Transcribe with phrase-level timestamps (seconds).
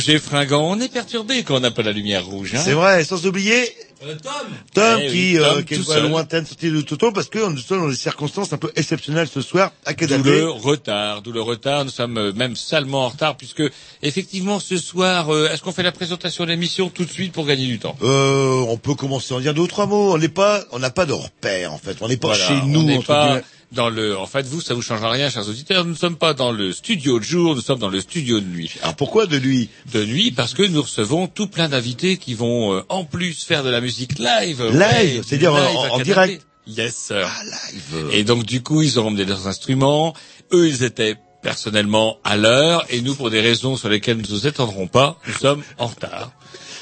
[0.00, 2.54] Roger Fringant, on est perturbé quand on n'a pas la lumière rouge.
[2.54, 3.70] Hein C'est vrai, sans oublier
[4.02, 4.32] Euh, Tom
[4.72, 7.80] Tom Eh qui, oui, euh, qui est lointaine sortie de Toto parce que nous sommes
[7.82, 11.84] dans des circonstances un peu exceptionnelles ce soir à D'où le retard, d'où le retard.
[11.84, 13.62] Nous sommes euh, même salement en retard puisque
[14.02, 17.44] effectivement ce soir, euh, est-ce qu'on fait la présentation de l'émission tout de suite pour
[17.44, 17.94] gagner du temps?
[18.02, 20.14] Euh, on peut commencer en dire deux ou trois mots.
[20.14, 21.98] On n'est pas, on n'a pas de repère en fait.
[22.00, 22.82] On n'est pas Voilà, chez on nous.
[22.84, 23.40] n'est pas.
[23.72, 24.16] Dans le.
[24.18, 25.84] En fait, vous, ça vous changera rien, chers auditeurs.
[25.84, 28.46] Nous ne sommes pas dans le studio de jour, nous sommes dans le studio de
[28.46, 28.72] nuit.
[28.82, 32.74] Alors pourquoi de lui De nuit parce que nous recevons tout plein d'invités qui vont
[32.74, 34.62] euh, en plus faire de la musique live.
[34.72, 36.46] Live, c'est-à-dire en- direct.
[36.66, 37.28] Yes, sir.
[37.28, 38.08] Ah live.
[38.12, 40.14] Et donc du coup, ils ont emmené leurs instruments.
[40.52, 44.28] Eux, ils étaient personnellement à l'heure, et nous, pour des raisons sur lesquelles nous ne
[44.28, 46.32] nous étendrons pas, nous sommes en retard.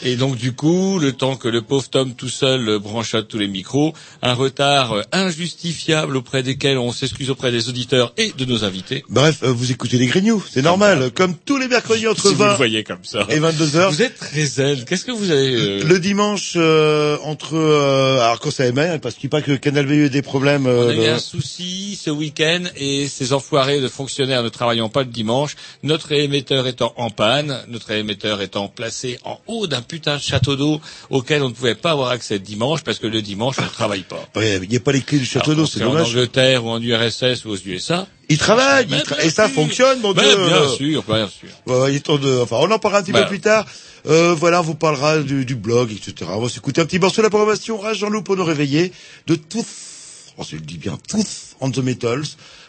[0.02, 3.48] Et donc du coup, le temps que le pauvre Tom tout seul branchote tous les
[3.48, 9.04] micros, un retard injustifiable auprès desquels on s'excuse auprès des auditeurs et de nos invités.
[9.08, 11.10] Bref, euh, vous écoutez les Grignoux, c'est normal.
[11.12, 13.26] Comme tous les mercredis entre si vous le 20 voyez comme ça.
[13.28, 13.90] et 22 heures.
[13.90, 14.84] Vous êtes très zen.
[14.84, 19.14] Qu'est-ce que vous avez euh, Le dimanche euh, entre euh, alors quand ça émet parce
[19.16, 20.66] qu'il paraît que Canal VU a des problèmes.
[20.66, 24.48] On euh, a eu le- un souci ce week-end et ces enfoirés de fonctionnaires ne
[24.48, 29.66] travaillant pas le dimanche, notre émetteur étant en panne, notre émetteur étant placé en haut
[29.66, 32.98] d'un putain de château d'eau auquel on ne pouvait pas avoir accès le dimanche parce
[32.98, 34.22] que le dimanche on ne travaille pas.
[34.36, 36.08] Ouais, Il n'y a pas les clés du château d'eau, c'est fait En dommage.
[36.10, 38.06] Angleterre ou en URSS ou aux USA.
[38.28, 39.54] Ils travaillent, ils tra- et ça sûr.
[39.54, 40.36] fonctionne, mon Mais Dieu.
[40.46, 41.48] bien sûr, bien sûr.
[41.66, 42.02] Ouais, il
[42.42, 43.64] enfin, on en parlera un petit peu plus tard.
[44.06, 46.30] Euh, voilà, on vous parlera du, du blog, etc.
[46.34, 48.92] On va s'écouter un petit morceau de la programmation Rage Jean-Loup pour nous réveiller
[49.26, 49.66] de Tooth.
[50.36, 51.26] Oh, je le dis bien, Tooth
[51.60, 52.22] on the Metals.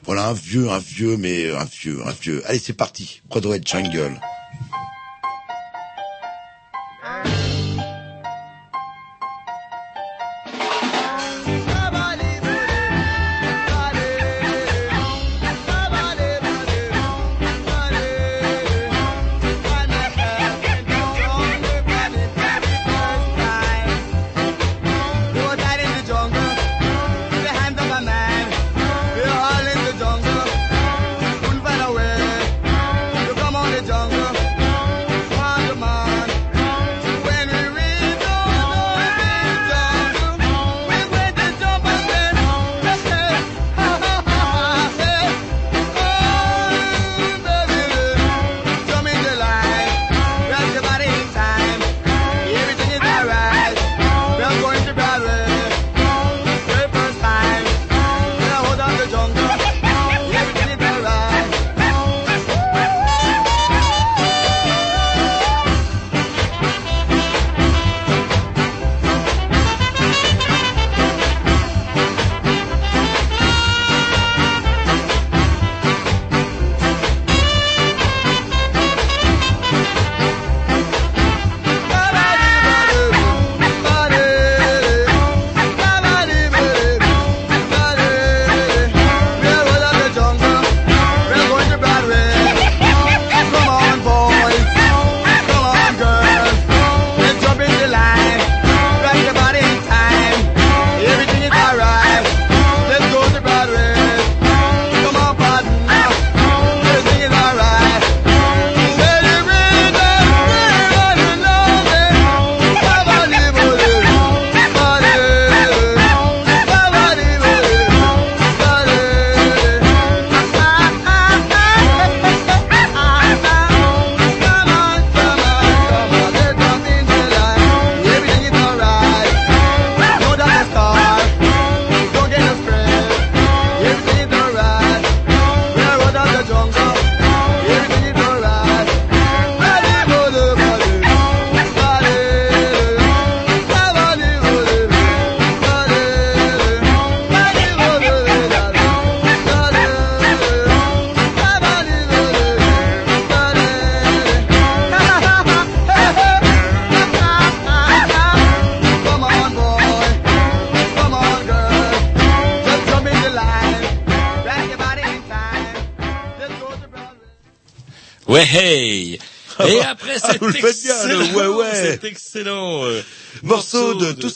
[0.06, 2.42] Voilà, un vieux, un vieux, mais un vieux, un vieux.
[2.48, 3.22] Allez, c'est parti.
[3.30, 3.62] Broadway.
[3.64, 4.20] Jungle,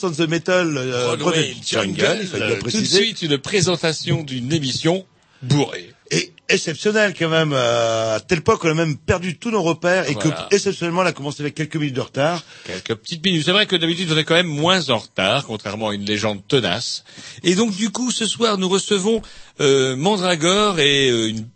[0.04, 3.38] on the Metal, euh, Broadway Jungle, Jungle, il faut bien euh, tout de suite une
[3.38, 5.04] présentation d'une émission
[5.42, 5.90] bourrée.
[6.10, 10.08] Et exceptionnel quand même, euh, à tel point qu'on a même perdu tous nos repères
[10.08, 10.46] et Voilà.
[10.50, 12.42] que exceptionnellement elle a commencé avec quelques minutes de retard.
[12.66, 13.44] Quelques petites minutes.
[13.44, 16.46] C'est vrai que d'habitude on est quand même moins en retard, contrairement à une légende
[16.46, 17.04] tenace.
[17.42, 19.22] Et donc du coup ce soir nous recevons
[19.60, 21.46] euh, Mandragore et euh, une,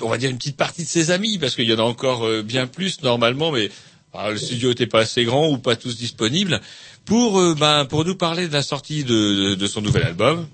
[0.00, 2.26] on va dire une petite partie de ses amis, parce qu'il y en a encore
[2.26, 3.70] euh, bien plus normalement, mais
[4.14, 6.60] ah, le studio était pas assez grand ou pas tous disponibles,
[7.08, 10.46] pour euh, ben, pour nous parler de la sortie de, de, de son nouvel album.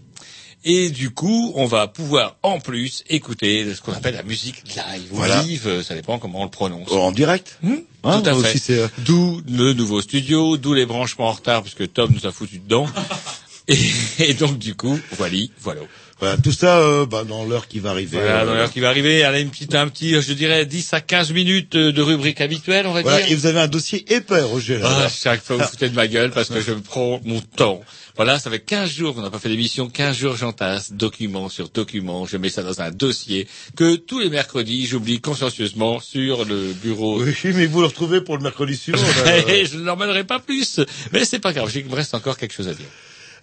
[0.67, 5.09] Et du coup, on va pouvoir en plus écouter ce qu'on appelle la musique live
[5.11, 5.43] Voilà.
[5.43, 6.91] live, euh, ça dépend comment on le prononce.
[6.91, 8.73] En direct Hmm, Hein, Tout à fait.
[8.73, 12.61] euh, D'où le nouveau studio, d'où les branchements en retard puisque Tom nous a foutu
[12.61, 12.87] dedans.
[13.69, 13.77] et,
[14.21, 15.83] et donc du coup, voilà, voilà.
[16.21, 18.19] Voilà, tout ça euh, bah, dans l'heure qui va arriver.
[18.19, 20.95] Voilà, euh, dans l'heure qui va arriver, allez, une petite, un petit, je dirais 10
[20.95, 24.43] à 15 minutes de rubrique habituelle, on va Voilà, et vous avez un dossier épais,
[24.43, 24.81] Roger.
[24.83, 27.81] Ah, chaque fois, vous foutez de ma gueule parce que je prends mon temps.
[28.17, 31.69] Voilà, ça fait 15 jours qu'on n'a pas fait d'émission, 15 jours j'entasse, document sur
[31.69, 36.73] document, je mets ça dans un dossier que tous les mercredis, j'oublie consciencieusement sur le
[36.75, 39.03] bureau Oui, mais vous le retrouvez pour le mercredi suivant.
[39.49, 40.79] Et je ne l'emmènerai pas plus.
[41.13, 42.87] Mais c'est pas grave, il me reste encore quelque chose à dire.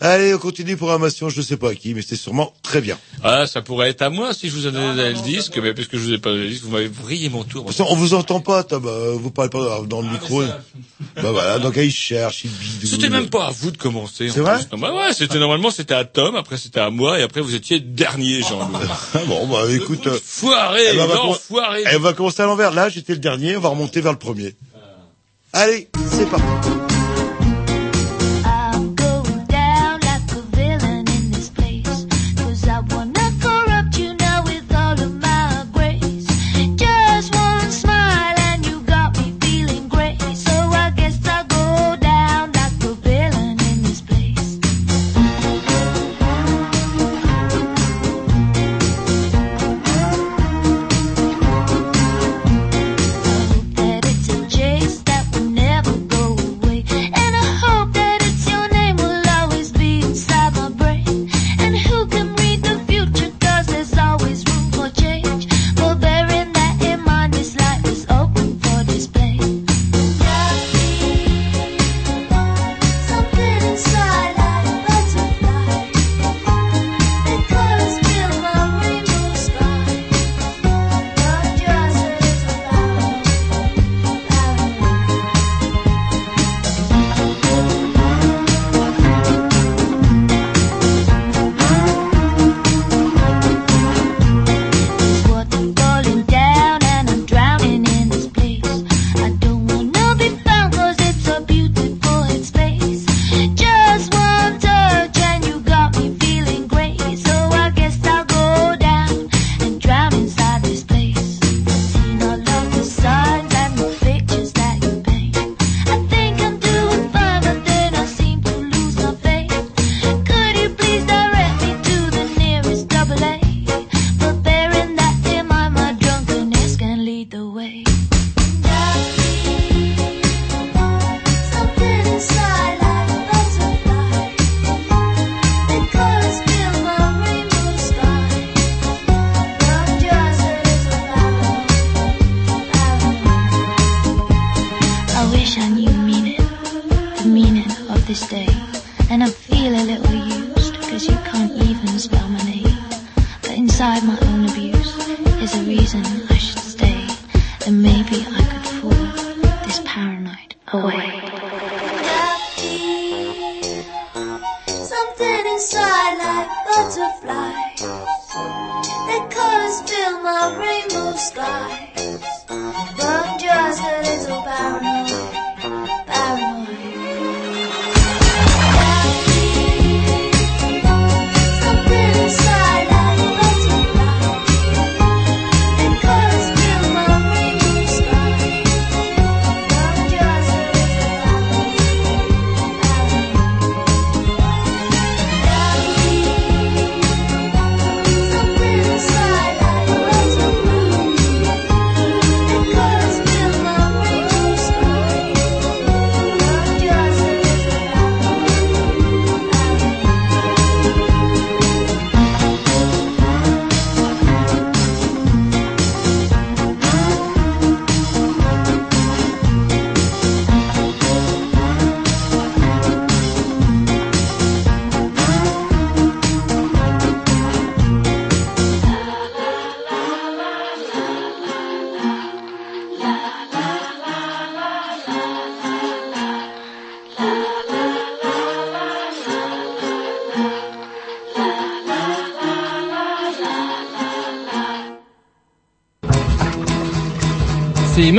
[0.04, 2.98] Allez, on continue programmation, je sais pas à qui, mais c'est sûrement très bien.
[3.24, 5.94] Ah, ça pourrait être à moi si je vous en donnais le disque, mais puisque
[5.94, 7.68] je vous ai pas donné le disque, vous m'avez brillé mon tour.
[7.68, 10.42] Façon, on vous entend pas, Tom, euh, vous parlez pas dans le micro.
[10.42, 12.90] Bah voilà, donc il cherche, il bidouille.
[12.90, 14.32] C'était même pas à vous de commencer.
[14.32, 17.22] en C'est vrai bah ouais, c'était normalement c'était à Tom, après c'était à moi, et
[17.22, 18.80] après vous étiez dernier, Jean-Loup.
[19.14, 21.84] Ah bon, bah écoute, euh, Foiré, on va non, foiré.
[22.00, 22.72] va commencer à l'envers.
[22.72, 24.56] Là, j'étais le dernier, on va remonter vers le premier.
[25.54, 27.01] Allez, c'est parti.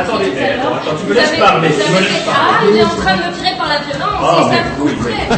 [0.00, 3.16] Attendez, attends, attends, tu me laisses parler, tu me laisses Ah, il est en train
[3.16, 5.28] de me tirer par la violence, Ah, c'est ça couperez.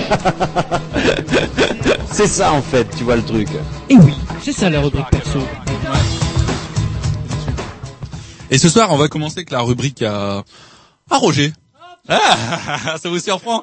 [2.11, 3.49] C'est ça en fait, tu vois le truc.
[3.89, 5.41] Et oui, c'est ça la rubrique perso.
[8.51, 10.43] Et ce soir, on va commencer avec la rubrique à,
[11.11, 11.53] à Roger.
[12.09, 12.19] Ah,
[13.03, 13.63] ça vous surprend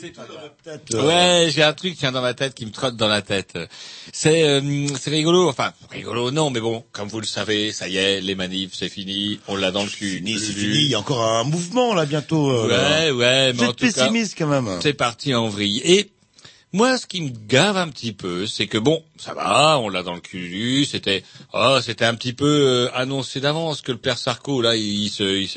[0.00, 0.12] C'est
[0.94, 3.22] euh, Ouais, j'ai un truc qui vient dans ma tête, qui me trotte dans la
[3.22, 3.58] tête.
[4.12, 7.96] C'est euh, c'est rigolo, enfin rigolo non, mais bon, comme vous le savez, ça y
[7.96, 10.16] est, les manifs, c'est fini, on l'a dans le cul.
[10.18, 10.74] fini, c'est fini.
[10.84, 12.50] Il y a encore un mouvement là bientôt.
[12.50, 13.06] euh, là.
[13.06, 14.08] Ouais, ouais, mais Vous en êtes tout cas,
[14.38, 14.78] quand même.
[14.82, 15.80] c'est parti en vrille.
[15.84, 16.10] Et
[16.72, 20.02] moi, ce qui me gave un petit peu, c'est que bon, ça va, on l'a
[20.02, 24.16] dans le cul, c'était, oh, c'était un petit peu euh, annoncé d'avance que le père
[24.16, 25.48] Sarko, là, il, il se, il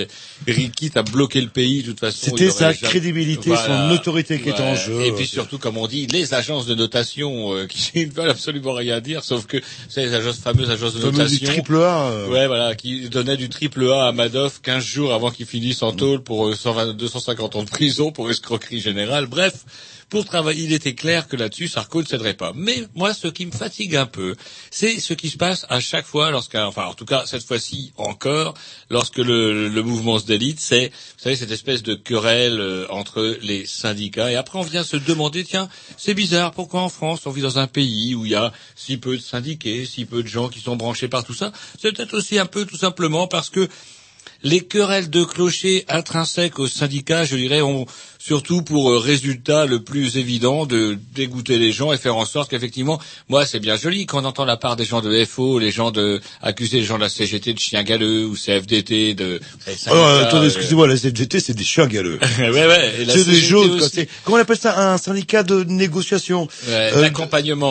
[0.47, 2.31] il quitte à bloquer le pays, de toute façon.
[2.35, 3.87] C'était sa jamais- crédibilité, Voilà.
[3.89, 4.75] son autorité qui était en Ouais.
[4.77, 5.01] jeu.
[5.05, 8.73] Et puis surtout, comme on dit, les agences de notation euh, qui ne veulent absolument
[8.73, 9.57] rien dire, sauf que
[9.87, 11.47] c'est les agences fameuses agences de fameux du notation.
[11.47, 12.09] triple A.
[12.11, 15.81] euh, Ouais, voilà, qui donnait du triple A à Madoff 15 jours avant qu'il finisse
[15.81, 19.27] en tôle pour euh, 120 250 ans de prison pour escroquerie générale.
[19.27, 19.53] Bref,
[20.09, 22.53] pour travailler, il était clair que là-dessus, Sarko ne céderait pas.
[22.55, 24.35] Mais moi, ce qui me fatigue un peu,
[24.69, 27.91] c'est ce qui se passe à chaque fois lorsqu'un, enfin, en tout cas, cette fois-ci
[27.97, 28.53] encore,
[28.89, 33.65] lorsque le, mouvement se délite, c'est, vous savez, cette espèce de querelle euh, entre les
[33.65, 34.31] syndicats.
[34.31, 37.59] Et après, on vient se demander, tiens, c'est bizarre, pourquoi en France, on vit dans
[37.59, 40.59] un pays où il y a si peu de syndiqués, si peu de gens qui
[40.59, 41.51] sont branchés par tout ça?
[41.79, 43.67] C'est peut-être aussi un peu tout simplement parce que
[44.45, 47.87] les querelles de clochers intrinsèques aux syndicats, je dirais, ont
[48.19, 52.49] surtout pour euh, résultat le plus évident de dégoûter les gens et faire en sorte
[52.49, 55.71] qu'effectivement, moi c'est bien joli quand on entend la part des gens de FO, les
[55.71, 59.71] gens de accuser les gens de la CGT de chiens galeux ou CFDT de Oh,
[59.75, 62.19] syndicats, attendez, euh, excusez-moi, la CGT, c'est des chiens galeux.
[62.39, 64.05] ouais ouais, C'est des aussi.
[64.05, 64.05] quoi.
[64.25, 66.47] Comment on appelle ça Un syndicat de négociation.
[66.67, 67.01] Ouais, Euh,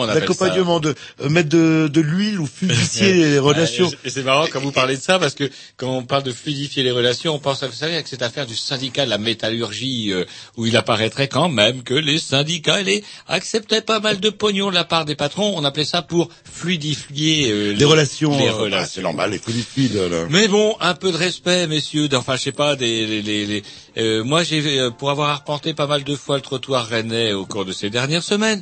[0.07, 0.13] ça.
[0.19, 3.91] D'accompagnement, de euh, mettre de, de l'huile ou fluidifier les relations.
[4.03, 6.64] Et c'est marrant quand vous parlez de ça parce que quand on parle de fluidifier
[6.83, 10.25] les relations, on pense, vous savez, avec cette affaire du syndicat de la métallurgie euh,
[10.57, 14.75] où il apparaîtrait quand même que les syndicats les acceptaient pas mal de pognon de
[14.75, 15.53] la part des patrons.
[15.55, 18.37] On appelait ça pour fluidifier euh, Les relations.
[18.37, 18.89] Les euh, relations.
[18.95, 20.25] c'est normal, les là, là.
[20.29, 22.09] Mais bon, un peu de respect, messieurs.
[22.13, 23.63] Enfin, je sais pas, des, les, les, les-
[23.97, 27.45] euh, moi, j'ai, euh, pour avoir arpenté pas mal de fois le trottoir rennais au
[27.45, 28.61] cours de ces dernières semaines,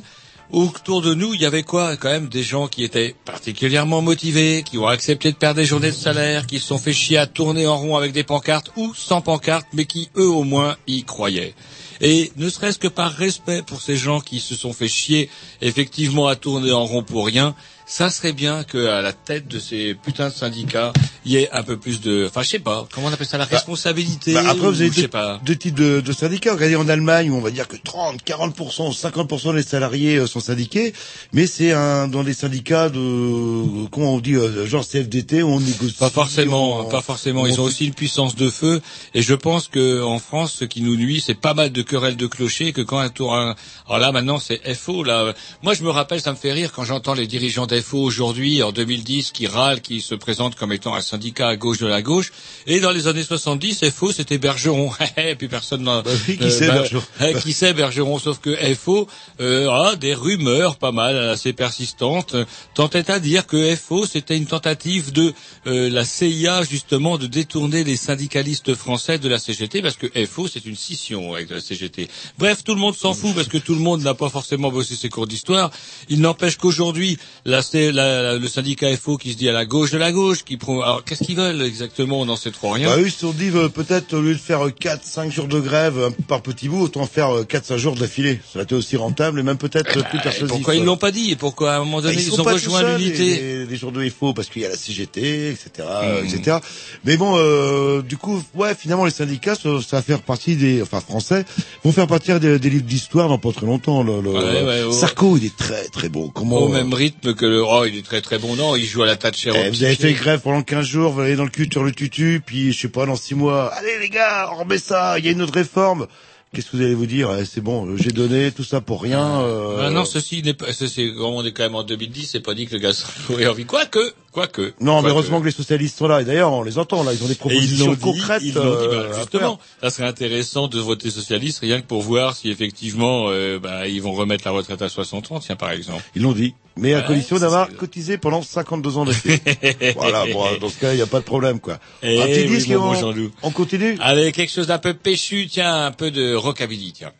[0.52, 4.62] autour de nous, il y avait quoi Quand même des gens qui étaient particulièrement motivés,
[4.64, 7.26] qui ont accepté de perdre des journées de salaire, qui se sont fait chier à
[7.26, 11.04] tourner en rond avec des pancartes ou sans pancartes, mais qui, eux, au moins, y
[11.04, 11.54] croyaient.
[12.00, 16.26] Et ne serait-ce que par respect pour ces gens qui se sont fait chier effectivement
[16.26, 17.54] à tourner en rond pour rien,
[17.86, 20.92] ça serait bien qu'à la tête de ces putains de syndicats,
[21.26, 23.38] il y ait un peu plus de, enfin je sais pas, comment on appelle ça,
[23.38, 25.40] la responsabilité Bah, après, vous ou avez je sais deux, pas.
[25.44, 26.52] deux types de, de syndicats.
[26.54, 30.40] Regardez en Allemagne, où on va dire que 30, 40%, 50% des salariés euh, sont
[30.40, 30.92] syndiqués,
[31.32, 35.60] mais c'est un dans des syndicats de, comment on dit, euh, genre CFDT, où on
[35.60, 35.94] négocie.
[35.98, 37.46] Pas forcément, on- pas forcément.
[37.46, 38.80] Ils on- ont aussi une puissance de feu,
[39.14, 42.16] et je pense que en France, ce qui nous nuit, c'est pas mal de querelles
[42.16, 43.54] de clochers que quand un tour, un...
[43.86, 45.34] alors là maintenant c'est FO là.
[45.62, 48.72] Moi je me rappelle, ça me fait rire quand j'entends les dirigeants d'FO aujourd'hui en
[48.72, 52.32] 2010 qui râlent, qui se présentent comme étant un syndicat à gauche de la gauche,
[52.66, 56.02] et dans les années 70 FO c'était Bergeron, et puis personne n'en.
[56.02, 59.08] Bah oui, qui sait, Bergeron eh, qui sait Bergeron, sauf que FO
[59.40, 64.36] euh, a des rumeurs pas mal assez persistantes euh, tentait à dire que FO c'était
[64.36, 65.32] une tentative de
[65.66, 70.48] euh, la CIA justement de détourner les syndicalistes français de la CGT parce que FO
[70.48, 72.08] c'est une scission avec la CGT.
[72.38, 74.94] Bref, tout le monde s'en fout parce que tout le monde n'a pas forcément bossé
[74.94, 75.70] ses cours d'histoire.
[76.08, 79.64] Il n'empêche qu'aujourd'hui la, C- la- la- le syndicat FO qui se dit à la
[79.66, 80.82] gauche de la gauche qui pro...
[80.82, 82.20] alors qu'est-ce qu'ils veulent exactement?
[82.20, 82.88] On n'en sait trop rien.
[82.88, 85.48] Bah, eux, ils se sont dit, euh, peut-être, au lieu de faire 4, 5 jours
[85.48, 88.40] de grève euh, par petit bout, autant faire 4, 5 jours d'affilée.
[88.44, 90.48] Ça aurait été aussi rentable et même peut-être euh, plus Et persuasif.
[90.48, 91.30] pourquoi ils l'ont pas dit?
[91.32, 93.64] Et pourquoi à un moment Bah, donné ils ils, sont ont pas rejoint l'unité?
[93.68, 96.26] Les, jours de FO parce qu'il y a la CGT, etc., euh, Hmm.
[96.26, 96.58] etc.
[97.04, 101.00] Mais bon, euh, du coup, ouais, finalement, les syndicats, ça, va faire partie des, enfin,
[101.00, 101.44] français,
[101.82, 104.02] vont faire partie des, des livres d'histoire dans pas très longtemps.
[104.02, 104.92] Le, le- Ouais, ouais, oh.
[104.92, 106.28] Sarko, il est très, très bon.
[106.28, 109.06] Comment au même rythme que oh il est très très bon non il joue à
[109.06, 111.68] la Thatcher Eh, vous avez fait grève pendant 15 jours, vous allez dans le cul
[111.70, 114.78] sur le tutu, puis je sais pas, dans 6 mois, allez les gars, on remet
[114.78, 116.06] ça, il y a une autre réforme.
[116.54, 117.30] Qu'est-ce que vous allez vous dire?
[117.36, 119.40] Eh, C'est bon, euh, j'ai donné tout ça pour rien.
[119.42, 122.38] euh, Ah non, ceci n'est pas, ceci, comme on est quand même en 2010, c'est
[122.40, 123.64] pas dit que le gaz aurait envie.
[123.64, 123.98] Quoique,
[124.34, 124.74] Quoique.
[124.80, 126.20] Non, mais heureusement que les socialistes sont là.
[126.20, 127.12] Et d'ailleurs, on les entend là.
[127.12, 128.42] Ils ont des Et ils propositions dit, concrètes.
[128.44, 132.02] ils l'ont dit, bah, euh, justement, ça serait intéressant de voter socialiste rien que pour
[132.02, 135.70] voir si effectivement euh, bah, ils vont remettre la retraite à 60 ans, tiens par
[135.70, 136.02] exemple.
[136.16, 136.54] Ils l'ont dit.
[136.76, 139.38] Mais à Ouais, condition d'avoir cotisé pendant 52 ans d'affilée.
[139.94, 141.78] voilà, bon, dans ce cas, il n'y a pas de problème, quoi.
[142.02, 144.94] Eh un petit oui, disque, et bon on, on continue Allez, quelque chose d'un peu
[144.94, 147.12] péchu, tiens, un peu de rockabilly, tiens.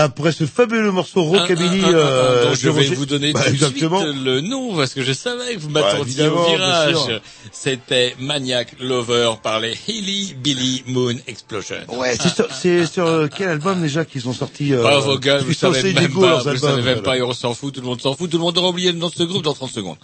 [0.00, 2.94] Voilà, après ce fabuleux morceau rockabilly Un, un, un, un, euh, dont je vais Roger-
[2.94, 4.00] vous donner Bah, tout exactement.
[4.00, 7.20] suite le nom parce que je savais que vous Bah, m'attendiez au virage.
[7.52, 11.76] C'était Maniac Lover par les Hilly Billy Moon Explosion.
[11.88, 15.18] Ouais, c'est sur, c'est sur euh, quel album déjà qu'ils ont sorti euh, Ah, vos
[15.18, 17.80] gars, vous savez même pas, leurs vous savez même pas, et on s'en fout, tout
[17.80, 19.54] le monde s'en fout, tout le monde aura oublié le nom de ce groupe dans
[19.54, 19.96] 30 secondes.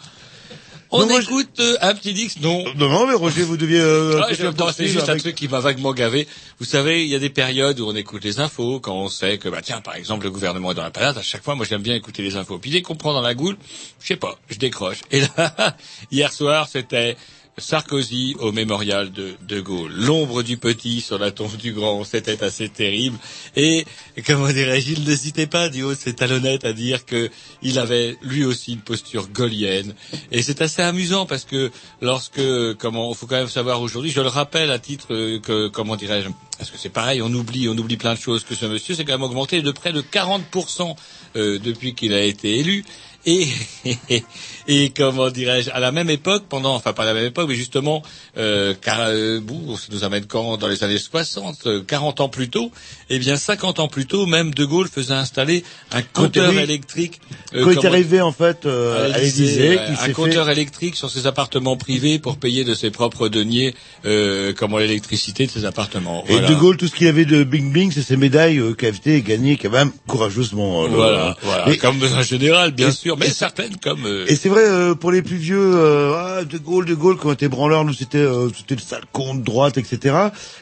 [0.96, 2.64] On Non, écoute euh, un petit disque, non.
[2.76, 3.80] Non, non, mais Roger, vous deviez...
[3.80, 4.28] Euh, Ah,
[4.72, 6.26] c'est juste un avec- truc qui m'a vaguement gavé.
[6.58, 9.38] Vous savez, il y a des périodes où on écoute les infos, quand on sait
[9.38, 11.66] que, bah tiens, par exemple, le gouvernement est dans la panade, à chaque fois, moi
[11.68, 12.58] j'aime bien écouter les infos.
[12.58, 13.56] Puis dès qu'on prend dans la goule,
[14.00, 15.00] je sais pas, je décroche.
[15.10, 15.76] Et là,
[16.10, 17.16] hier soir, c'était
[17.58, 19.92] Sarkozy au mémorial de De Gaulle.
[19.94, 23.16] L'ombre du petit sur la tombe du grand, c'était assez terrible.
[23.56, 23.86] Et
[24.26, 27.30] comment dirais-je, il n'hésitait pas du haut de ses talonnettes à dire que
[27.62, 29.94] il avait lui aussi une posture gaulienne.
[30.32, 31.70] Et c'est assez amusant parce que
[32.02, 32.42] lorsque,
[32.78, 36.70] comment, faut quand même savoir aujourd'hui, je le rappelle à titre que, comment dirais-je, parce
[36.70, 39.14] que c'est pareil, on oublie, on oublie plein de choses que ce monsieur s'est quand
[39.14, 40.94] même augmenté de près de 40%
[41.36, 42.84] euh, depuis qu'il a été élu.
[43.26, 43.48] Et,
[44.68, 47.54] et comment dirais-je, à la même époque, pendant, enfin pas à la même époque, mais
[47.54, 48.02] justement,
[48.36, 49.40] euh, car, euh,
[49.76, 52.70] ça nous amène quand dans les années 60, euh, 40 ans plus tôt,
[53.10, 56.58] eh bien 50 ans plus tôt, même De Gaulle faisait installer un compteur oui.
[56.58, 57.20] électrique.
[57.52, 60.52] Quand il est arrivé en fait euh, à l'Élysée, un compteur fait...
[60.52, 63.74] électrique sur ses appartements privés pour payer de ses propres deniers
[64.04, 66.24] euh, comment l'électricité de ses appartements.
[66.28, 66.48] Et Voilà.
[66.48, 69.56] De Gaulle, tout ce qu'il avait de bling bling, c'est ses médailles euh, KFT gagnées
[69.56, 70.84] quand même courageusement.
[70.84, 71.68] euh, Voilà, voilà.
[71.70, 74.04] Et- comme un général, bien et- sûr, mais et- certaines comme.
[74.06, 77.16] euh, Et c'est vrai euh, pour les plus vieux, euh, ah, De Gaulle, De Gaulle,
[77.16, 80.14] quand on était branleur, nous c'était euh, c'était le sale con de droite, etc.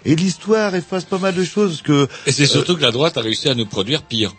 [0.05, 3.17] Et l'histoire efface pas mal de choses parce que Et c'est surtout que la droite
[3.17, 4.33] a réussi à nous produire pire.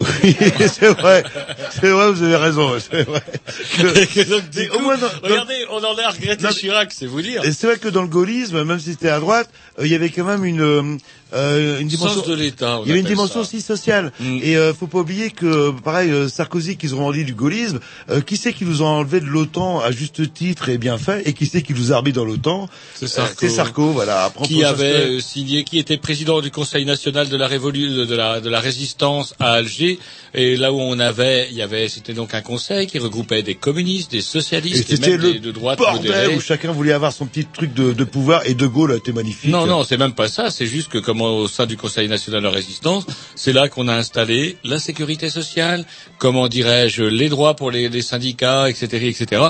[0.22, 0.36] oui,
[0.70, 1.24] c'est vrai,
[1.72, 3.20] c'est vrai, vous avez raison, c'est vrai.
[3.76, 7.20] Que- donc, du coup, moins, dans- regardez, on en a regretté Non, Chirac, c'est vous
[7.20, 7.44] dire.
[7.44, 9.96] Et c'est vrai que dans le gaullisme, même si c'était à droite, euh, il y
[9.96, 10.98] avait quand même une
[11.34, 12.22] euh, une dimension.
[12.22, 12.80] De l'État.
[12.84, 13.40] Il y avait une dimension ça.
[13.40, 14.12] aussi sociale.
[14.20, 14.38] Mm.
[14.42, 18.20] Et euh, faut pas oublier que, pareil, euh, Sarkozy, qu'ils ont rendu du gaullisme, euh,
[18.20, 21.32] qui c'est qui nous a enlevé de l'OTAN à juste titre et bien fait, et
[21.32, 23.34] qui c'est qui nous a remis dans l'OTAN C'est Euh, Sarko.
[23.40, 24.24] C'est Sarko, voilà.
[24.24, 28.40] Après, qui avait signé, qui était président du Conseil national de la révolution, de la,
[28.40, 29.98] de la résistance à Alger,
[30.34, 33.54] et là où on avait, il y avait, c'était donc un conseil qui regroupait des
[33.54, 36.34] communistes, des Et socialistes, et, c'était même le des, de droite modérée.
[36.34, 39.12] où chacun voulait avoir son petit truc de, de pouvoir, et De Gaulle a été
[39.12, 39.50] magnifique.
[39.50, 40.50] Non, non, c'est même pas ça.
[40.50, 43.88] C'est juste que, comme au sein du Conseil national de la résistance, c'est là qu'on
[43.88, 45.84] a installé la sécurité sociale,
[46.18, 49.42] comment dirais-je, les droits pour les, les syndicats, etc., etc.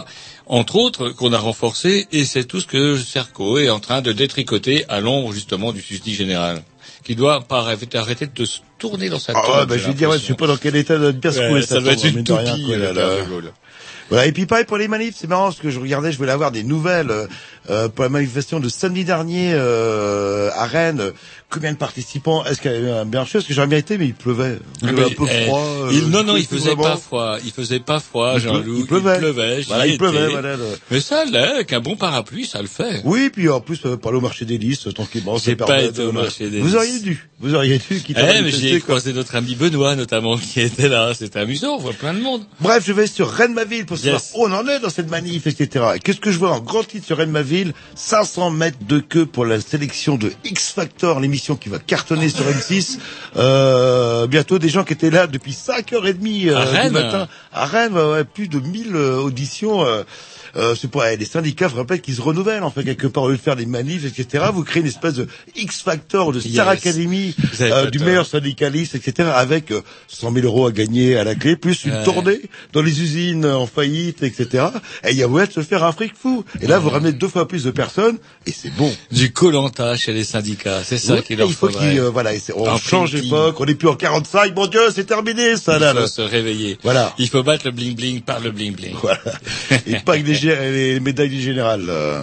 [0.47, 4.13] Entre autres, qu'on a renforcé, et c'est tout ce que Serco est en train de
[4.13, 6.63] détricoter à l'ombre justement du susdit général,
[7.05, 9.43] qui doit pas arrêter, de se tourner dans sa tête.
[9.47, 11.33] Ah ouais, bah, je vais dire, ouais, je sais pas dans quel état doit bien
[11.33, 13.17] secouer ça doit être une toupie, quoi, là, là.
[14.09, 16.33] Voilà, et puis pareil pour les manifs, c'est marrant parce que je regardais, je voulais
[16.33, 17.27] avoir des nouvelles euh,
[17.69, 21.13] euh, pour la manifestation de samedi dernier euh, à Rennes.
[21.51, 23.97] Combien de participants Est-ce qu'il y avait un bien chose Parce que j'aurais bien été,
[23.97, 24.59] mais il pleuvait.
[24.83, 25.61] Il Mais, avait un peu eh, froid.
[25.63, 27.39] euh, il, non, non, il faisait pas froid.
[27.43, 28.81] Il faisait pas froid, Il Jean-Loup.
[28.81, 29.17] il pleuvait.
[29.19, 29.63] pleuvait.
[29.63, 30.57] j'y Voilà, il pleuvait, voilà,
[30.91, 33.01] Mais ça allait, avec un bon parapluie, ça le fait.
[33.05, 35.39] Oui, puis en plus, euh, aller au marché des listes, tranquillement.
[35.39, 36.77] ça J'ai pas été au marché des Vous listes.
[36.77, 37.29] auriez dû.
[37.41, 38.01] Vous auriez dû.
[38.03, 41.15] quitte à Eh, mais j'ai croisé notre ami Benoît, notamment, qui était là.
[41.15, 42.43] C'était amusant, on voit plein de monde.
[42.61, 45.87] Bref, je vais sur Rennes-ma-ville pour savoir où on en est dans cette manif, etc.
[45.97, 47.73] Et Qu'est-ce que je vois en grand titre sur Rennes-ma-ville?
[47.95, 52.45] 500 mètres de queue pour la sélection de X Factor, l'émission qui va cartonner sur
[52.45, 52.99] M6.
[53.37, 57.29] Euh, bientôt des gens qui étaient là depuis 5h30 À euh, du matin.
[57.53, 59.85] À Rennes, ouais, plus de 1000 euh, auditions.
[60.57, 63.25] Euh, euh, c'est pour les syndicats, je rappelle qu'ils se renouvellent en fait quelque part
[63.25, 64.45] au lieu de faire des manifs, etc.
[64.53, 66.87] Vous créez une espèce de X Factor de Star Yes.
[66.87, 69.31] Academy euh, pas du meilleur syndicaliste, etc.
[69.35, 72.05] Avec euh, 100 000 euros à gagner à la clé, plus une Ouais.
[72.05, 72.41] tournée
[72.73, 74.67] dans les usines en faillite, etc.
[75.05, 76.45] Et il y a moyen de se faire un fric fou.
[76.61, 78.95] Et là, vous ramenez deux fois plus de personnes, et c'est bon.
[79.11, 80.83] Du colanta chez les syndicats.
[80.85, 81.91] C'est ça Oui, qu'il leur il faut faudrait.
[81.91, 85.57] qu'il, euh, voilà, on change d'époque, on n'est plus en 45, mon Dieu, c'est terminé,
[85.57, 86.07] ça, là, Il faut là.
[86.09, 86.79] se réveiller.
[86.83, 87.15] Voilà.
[87.19, 88.95] Il faut battre le bling bling par le bling bling.
[89.01, 89.21] Voilà.
[89.87, 91.85] Et pas les médailles du général.
[91.89, 92.23] euh.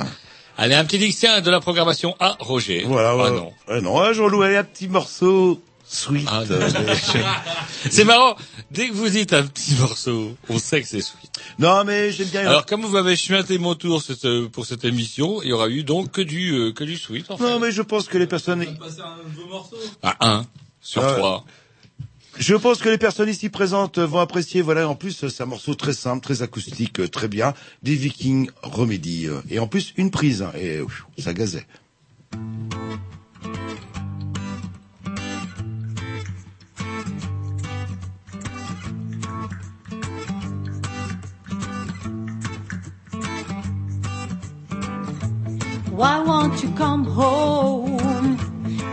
[0.58, 2.84] Allez, un petit dictionnaire de la programmation à Roger.
[2.88, 3.52] Voilà, Ah non.
[3.68, 6.28] Ouais, non, un Jean-Loup, allez, un petit morceau sweet.
[6.32, 6.70] Ah, euh,
[7.92, 8.36] C'est marrant.
[8.72, 11.30] Dès que vous dites un petit morceau, on sait que c'est sweet.
[11.60, 12.42] non, mais j'aime bien.
[12.48, 15.68] Alors, comme vous m'avez chuinté mon tour cette, euh, pour cette émission, il y aura
[15.70, 17.44] eu donc que du, euh, que du sweet, en fait.
[17.44, 18.66] non, mais je pense que les personnes,
[20.02, 20.46] À un
[20.82, 21.18] sur Ah ouais.
[21.18, 21.46] trois.
[22.38, 24.62] Je pense que les personnes ici présentes vont apprécier.
[24.62, 27.54] Voilà, en plus, c'est un morceau très simple, très acoustique, euh, très bien.
[27.82, 29.28] Des Vikings Remedy.
[29.28, 30.42] euh, Et en plus, une prise.
[30.42, 31.66] hein, et ouf, ça gazait.
[45.92, 48.38] Why won't you come home?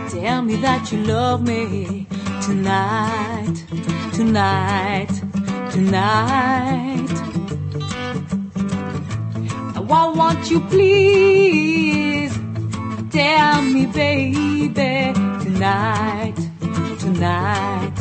[0.09, 2.07] Tell me that you love me
[2.45, 3.63] tonight,
[4.13, 5.07] tonight,
[5.71, 7.09] tonight.
[9.87, 12.37] Why won't you please
[13.11, 16.35] tell me, baby, tonight,
[16.99, 17.93] tonight,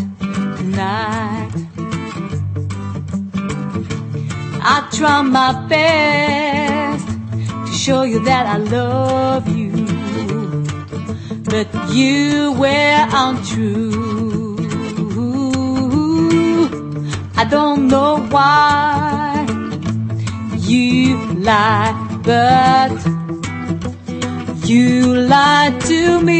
[0.56, 1.52] tonight?
[4.64, 7.06] I try my best
[7.66, 9.70] to show you that I love you,
[11.44, 14.11] but you were untrue.
[17.42, 19.44] I don't know why
[20.58, 22.92] you lie, but
[24.64, 26.38] You lied to me.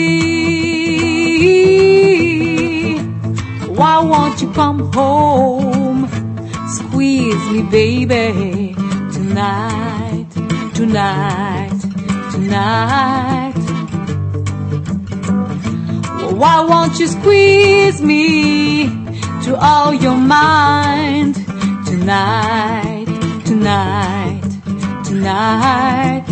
[3.79, 6.07] Why won't you come home?
[6.69, 8.77] Squeeze me, baby,
[9.13, 10.29] tonight,
[10.73, 11.81] tonight,
[12.31, 13.55] tonight.
[16.41, 19.02] Why won't you squeeze me
[19.45, 21.35] to all your mind
[21.85, 23.07] tonight,
[23.45, 24.43] tonight,
[25.05, 26.25] tonight?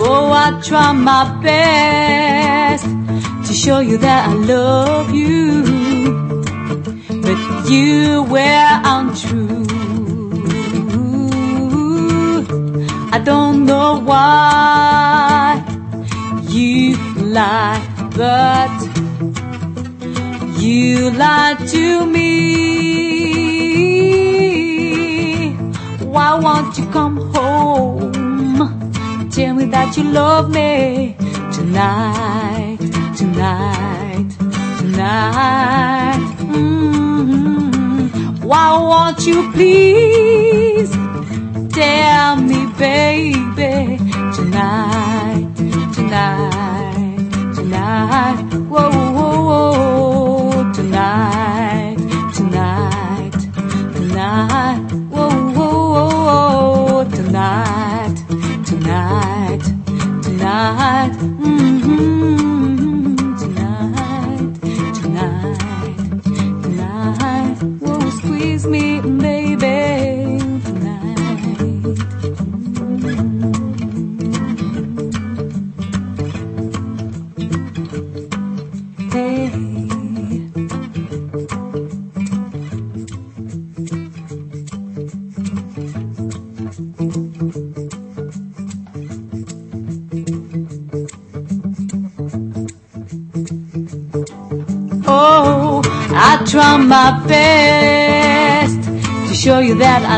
[0.00, 5.67] Oh, I try my best to show you that I love you,
[7.68, 9.66] you were untrue.
[13.12, 15.62] I don't know why
[16.48, 17.82] you lie,
[18.16, 18.70] but
[20.58, 22.28] you lied to me.
[26.04, 28.12] Why won't you come home?
[29.30, 31.16] Tell me that you love me
[31.52, 32.78] tonight,
[33.16, 34.28] tonight,
[34.78, 36.20] tonight.
[36.38, 36.97] Mm.
[38.48, 40.90] Why won't you please
[41.74, 43.98] tell me, baby,
[44.34, 45.46] tonight,
[45.92, 48.38] tonight, tonight.
[48.70, 51.98] Whoa, whoa, whoa, tonight,
[52.34, 53.32] tonight,
[53.92, 54.80] tonight.
[55.10, 58.16] Whoa, tonight,
[58.64, 59.62] tonight,
[60.22, 61.12] tonight.
[61.12, 62.37] Mm-hmm.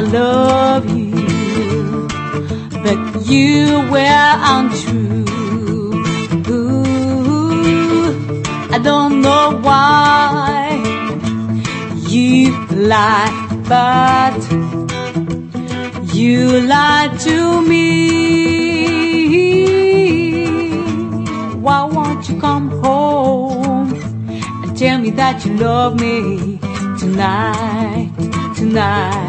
[0.00, 2.08] I love you,
[2.84, 5.26] but you were untrue.
[6.48, 10.80] Ooh, I don't know why
[12.08, 13.30] you lie,
[13.68, 14.40] but
[16.14, 17.90] you lied to me.
[21.60, 23.92] Why won't you come home?
[24.62, 26.58] and tell me that you love me
[26.98, 28.10] tonight,
[28.56, 29.19] tonight,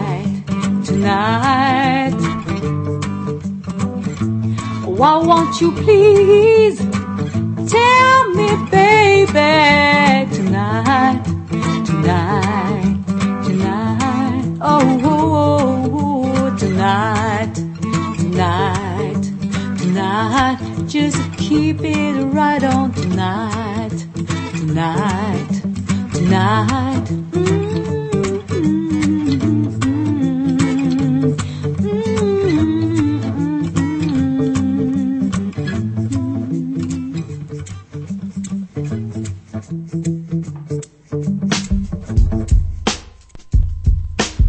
[1.12, 2.15] tonight.
[4.86, 6.78] Why won't you please
[7.69, 10.00] tell me, baby,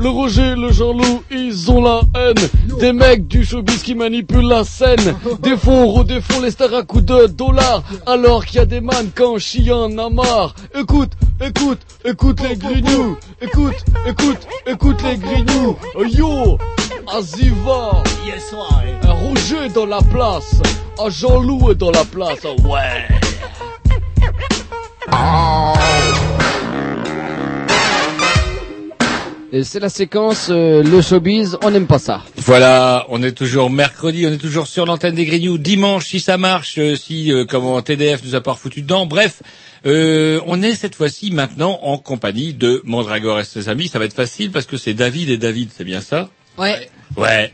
[0.01, 2.49] Le Roger, le Jean-Loup, ils ont la haine.
[2.81, 5.15] Des mecs du showbiz qui manipulent la scène.
[5.41, 7.85] Des fonds, redéfont les stars à coups de dollars.
[8.07, 10.57] Alors qu'il y a des man quand chien en a marre.
[10.75, 13.17] Écoute, écoute, écoute les grignoux.
[13.41, 15.77] Écoute, écoute, écoute les grignoux.
[15.95, 16.59] Oh, Yo,
[17.17, 18.03] Aziva.
[19.05, 20.61] Un Roger dans la place.
[20.99, 22.41] Un Jean-Loup est dans la place.
[22.45, 23.22] Oh, Ouais.
[29.55, 32.23] Et c'est la séquence euh, le showbiz, on n'aime pas ça.
[32.39, 35.59] Voilà, on est toujours mercredi, on est toujours sur l'antenne des Grignoux.
[35.59, 39.05] Dimanche, si ça marche, euh, si euh, comment TDF nous a pas foutu dedans.
[39.05, 39.43] Bref,
[39.85, 43.89] euh, on est cette fois-ci maintenant en compagnie de Mandragore et ses amis.
[43.89, 46.31] Ça va être facile parce que c'est David et David, c'est bien ça?
[46.57, 46.89] Ouais.
[47.19, 47.53] Ouais.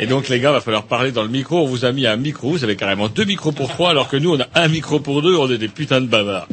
[0.00, 1.62] Et donc les gars, va falloir parler dans le micro.
[1.62, 2.50] On vous a mis un micro.
[2.50, 5.22] Vous avez carrément deux micros pour trois, alors que nous on a un micro pour
[5.22, 5.34] deux.
[5.36, 6.46] On est des putains de bavards.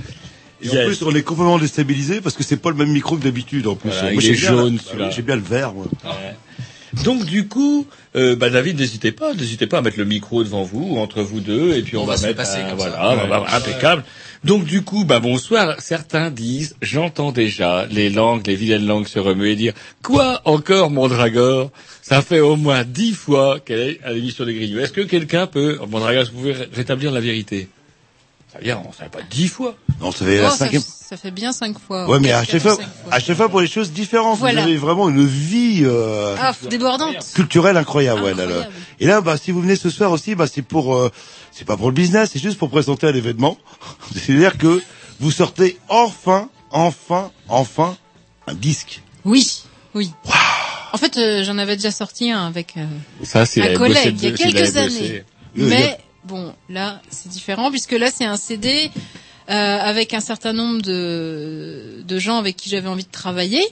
[0.65, 3.23] Et en plus, on est complètement déstabilisé parce que c'est pas le même micro que
[3.23, 3.89] d'habitude en plus.
[3.91, 5.10] Voilà, Moi, il est j'ai bien- jaune, celui-là.
[5.12, 5.86] J'ai bien le vert, moi.
[7.04, 10.63] Donc du coup, euh, bah David, n'hésitez pas, n'hésitez pas à mettre le micro devant
[10.63, 13.43] vous, entre vous deux, et puis on, On va se mettre passer un- comme voilà,
[13.49, 13.58] ça.
[13.58, 14.06] impeccable.
[14.45, 15.75] Donc du coup, bah bonsoir.
[15.82, 19.73] Certains disent, j'entends déjà les langues, les vilaines langues se remuer et dire
[20.04, 21.69] quoi encore, Mondragore
[22.01, 24.80] Ça fait au moins dix fois qu'elle est à l'émission des Grignoux.
[24.80, 27.67] Est-ce que quelqu'un peut, que vous pouvez ré- rétablir la vérité?
[28.56, 29.76] Ça veut dire, on savait pas dix fois.
[30.00, 30.82] Non, ça fait Oh, la ça, cinquième.
[30.82, 32.08] ça fait bien cinq fois.
[32.08, 32.78] Ouais, mais à chaque fois,
[33.12, 34.39] à chaque fois pour les choses différentes.
[34.39, 34.62] Voilà.
[34.62, 37.18] Vous avez vraiment une vie euh, Ah, débordante.
[37.34, 38.22] culturelle incroyable.
[38.24, 38.68] ouais, là, là.
[39.02, 41.12] Et là, bah, si vous venez ce soir aussi, bah, c'est pour, euh,
[41.52, 43.58] c'est pas pour le business, c'est juste pour présenter un événement.
[44.15, 44.82] C'est-à-dire que
[45.20, 47.98] vous sortez enfin, enfin, enfin
[48.48, 49.02] un disque.
[49.26, 49.63] Oui,
[49.96, 50.13] oui.
[50.94, 52.86] En fait, euh, j'en avais déjà sorti un avec euh,
[53.22, 55.24] Ça, c'est un collègue il y a quelques années.
[55.56, 58.90] Mais bon, là, c'est différent puisque là, c'est un CD
[59.50, 63.64] euh, avec un certain nombre de, de gens avec qui j'avais envie de travailler,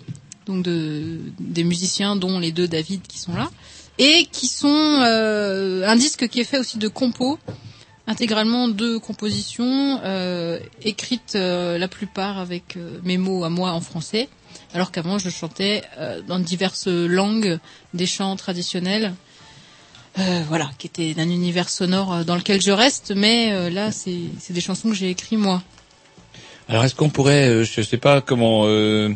[0.46, 3.50] donc de, des musiciens, dont les deux David qui sont là,
[3.98, 7.40] et qui sont euh, un disque qui est fait aussi de compos,
[8.08, 13.82] intégralement de compositions euh, écrites euh, la plupart avec euh, mes mots à moi en
[13.82, 14.30] français,
[14.74, 17.60] alors qu'avant je chantais euh, dans diverses langues
[17.94, 19.14] des chants traditionnels.
[20.20, 23.92] Euh, voilà, qui étaient d'un univers sonore euh, dans lequel je reste, mais euh, là,
[23.92, 25.64] c'est c'est des chansons que j'ai écrites moi.
[26.70, 29.10] Alors, est-ce qu'on pourrait, euh, je sais pas comment, euh,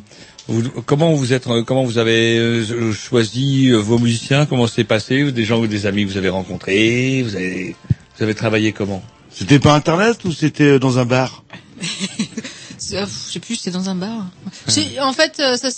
[0.48, 4.84] vous, comment vous êtes, euh, comment vous avez euh, choisi euh, vos musiciens, comment c'est
[4.84, 7.76] passé, des gens ou des amis que vous avez rencontrés, vous avez,
[8.18, 9.04] vous avez travaillé comment?
[9.32, 11.44] C'était pas internet ou c'était dans un bar?
[11.80, 14.26] Ah, Je sais plus, c'est dans un bar.
[14.68, 15.70] J'ai- En fait, ça,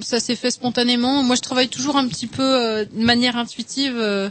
[0.00, 1.22] ça s'est fait spontanément.
[1.22, 4.30] Moi, je travaille toujours un petit peu euh, de manière intuitive euh,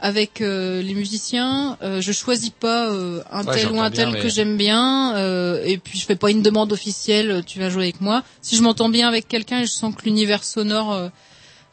[0.00, 1.76] avec euh, les musiciens.
[1.82, 4.56] Euh, je choisis pas euh, un Ouais, tel ou un bien, tel mais- que j'aime
[4.56, 5.14] bien.
[5.16, 7.30] euh, et puis, je fais pas une demande officielle.
[7.30, 8.22] euh, Tu vas jouer avec moi.
[8.42, 11.08] Si je m'entends bien avec quelqu'un et je sens que l'univers sonore euh,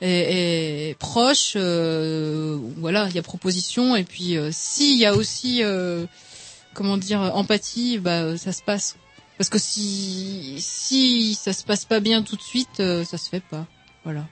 [0.02, 3.96] est, est proche, euh, voilà, il y a proposition.
[3.96, 6.06] Et puis, euh, s'il y a aussi, euh,
[6.74, 8.96] comment dire, empathie, bah, ça se passe.
[9.38, 13.28] Parce que si si ça se passe pas bien tout de suite, euh, ça se
[13.30, 13.66] fait pas.
[14.04, 14.26] Voilà.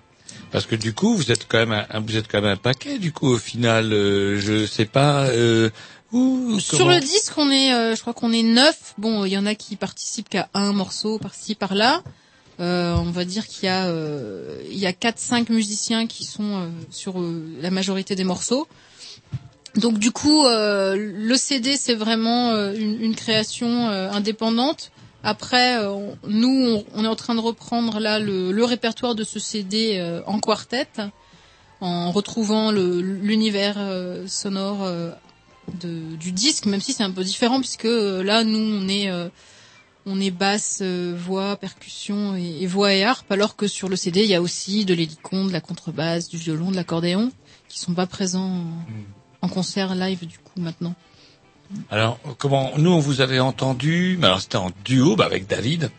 [0.52, 2.98] Parce que du coup, vous êtes quand même, un, vous êtes quand même un paquet.
[3.00, 5.26] Du coup, au final, euh, je sais pas.
[5.28, 5.70] Euh,
[6.12, 8.94] où, Sur comment- le disque, on est, euh, je crois qu'on est neuf.
[8.98, 12.02] Bon, il y en a qui participent qu'à un morceau par-ci par-là.
[12.60, 16.26] Euh, on va dire qu'il y a, euh, il y a quatre, cinq musiciens qui
[16.26, 17.16] sont euh, sur
[17.62, 18.68] la majorité des morceaux.
[19.76, 24.92] Donc du coup, euh, le CD c'est vraiment euh, une, une création euh, indépendante.
[25.24, 29.16] Après, euh, on- nous, on, on est en train de reprendre là le, le répertoire
[29.16, 30.88] de ce CD euh, en quartet,
[31.82, 35.12] en retrouvant l'univers euh, sonore euh,
[35.82, 39.10] de, du disque, même si c'est un peu différent puisque euh, là, nous, on est
[39.10, 39.30] euh,
[40.06, 44.24] on est basse, voix, percussion et, et voix et harpe, alors que sur le CD,
[44.24, 47.32] il y a aussi de l'hélicon, de la contrebasse, du violon, de l'accordéon,
[47.68, 48.64] qui sont pas présents
[49.42, 50.96] en, en concert live du coup maintenant.
[51.92, 55.92] Alors, comment nous on vous avait entendu mais Alors c'était en duo bah, avec David.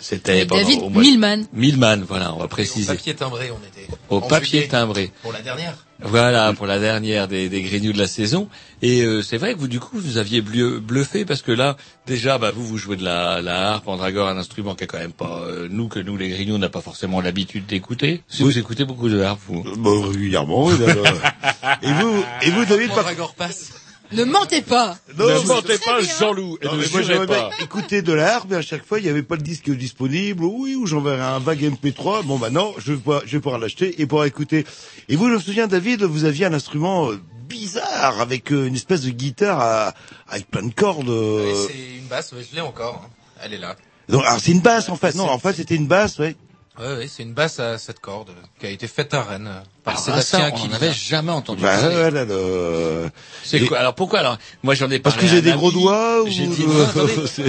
[0.00, 1.44] C'était David au mois- Milman.
[1.52, 2.86] Milman, voilà, on va Au préciser.
[2.86, 3.92] papier timbré, on était.
[4.10, 4.68] Au papier juillet.
[4.68, 5.10] timbré.
[5.22, 5.74] Pour la dernière.
[6.00, 8.48] Voilà, pour la dernière des, des Grignoux de la saison.
[8.80, 12.38] Et euh, c'est vrai que vous, du coup, vous aviez bluffé parce que là, déjà,
[12.38, 15.10] bah, vous, vous jouez de la, la harpe, Andragore, un instrument qui est quand même
[15.12, 18.22] pas euh, nous que nous les Grignoux on n'a pas forcément l'habitude d'écouter.
[18.28, 19.64] Si vous écoutez beaucoup de harpe, vous.
[19.78, 20.66] Bah, régulièrement.
[20.66, 21.78] oui, là, là.
[21.82, 22.98] et vous, et vous, David, par...
[22.98, 23.72] Mandragore passe.
[24.12, 27.26] Ne mentez pas Ne mentez pas, Jean-Loup, et Non, ne pas.
[27.26, 30.44] bien écouter de l'art, mais à chaque fois, il n'y avait pas de disque disponible.
[30.44, 32.24] Oui, ou j'enverrai un vague MP3.
[32.24, 34.64] Bon, bah non, je vais pouvoir, je vais pouvoir l'acheter et pouvoir écouter.
[35.08, 38.74] Et vous, je me souviens, David, vous aviez un instrument euh, bizarre avec euh, une
[38.76, 39.94] espèce de guitare à-
[40.28, 41.08] avec plein de cordes.
[41.10, 41.44] euh.
[41.52, 43.02] Oui, c'est une basse, je l'ai encore.
[43.04, 43.10] hein.
[43.42, 43.76] Elle est là.
[44.08, 45.14] Donc, alors, c'est une basse, en fait.
[45.16, 46.34] Non, en fait, c'était une basse, ouais.
[46.78, 49.62] Ouais, ouais, c'est une basse à sept cordes euh, qui a été faite à Rennes
[49.88, 51.96] par Ah, Sébastien ça, on qui n'en avait jamais entendu Bah, parler.
[51.96, 53.10] ouais, là, le-
[53.44, 55.50] C'est Et- quoi Alors pourquoi alors Moi j'en ai Parce parlé que à j'ai des
[55.50, 55.58] ami.
[55.58, 56.28] gros doigts ou...
[56.28, 57.12] J'ai dit, euh, non, attendez.
[57.26, 57.44] c'est-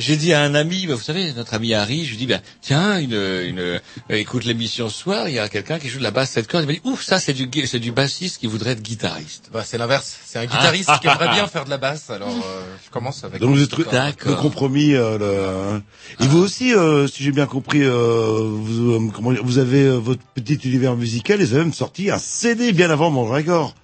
[0.00, 2.38] J'ai dit à un ami, bah, vous savez, notre ami Harry, je lui dis, bah,
[2.60, 3.78] tiens, une, une, euh,
[4.10, 6.62] écoute l'émission ce soir, il y a quelqu'un qui joue de la basse cette corde.
[6.64, 9.48] Il m'a dit, ouf, ça c'est du, c'est du bassiste qui voudrait être guitariste.
[9.52, 10.16] Bah, c'est l'inverse.
[10.24, 12.10] C'est un guitariste qui aimerait bien faire de la basse.
[12.10, 13.40] Alors, euh, je commence avec.
[13.40, 14.94] Donc êtes petite le compromis.
[14.94, 19.42] Euh, le- Et vous aussi, euh, si j'ai bien compris, euh, vous, euh, comment dire,
[19.44, 22.88] vous avez euh, votre petit univers musical et vous avez même sorti un CD bien
[22.90, 23.74] avant Mandragore.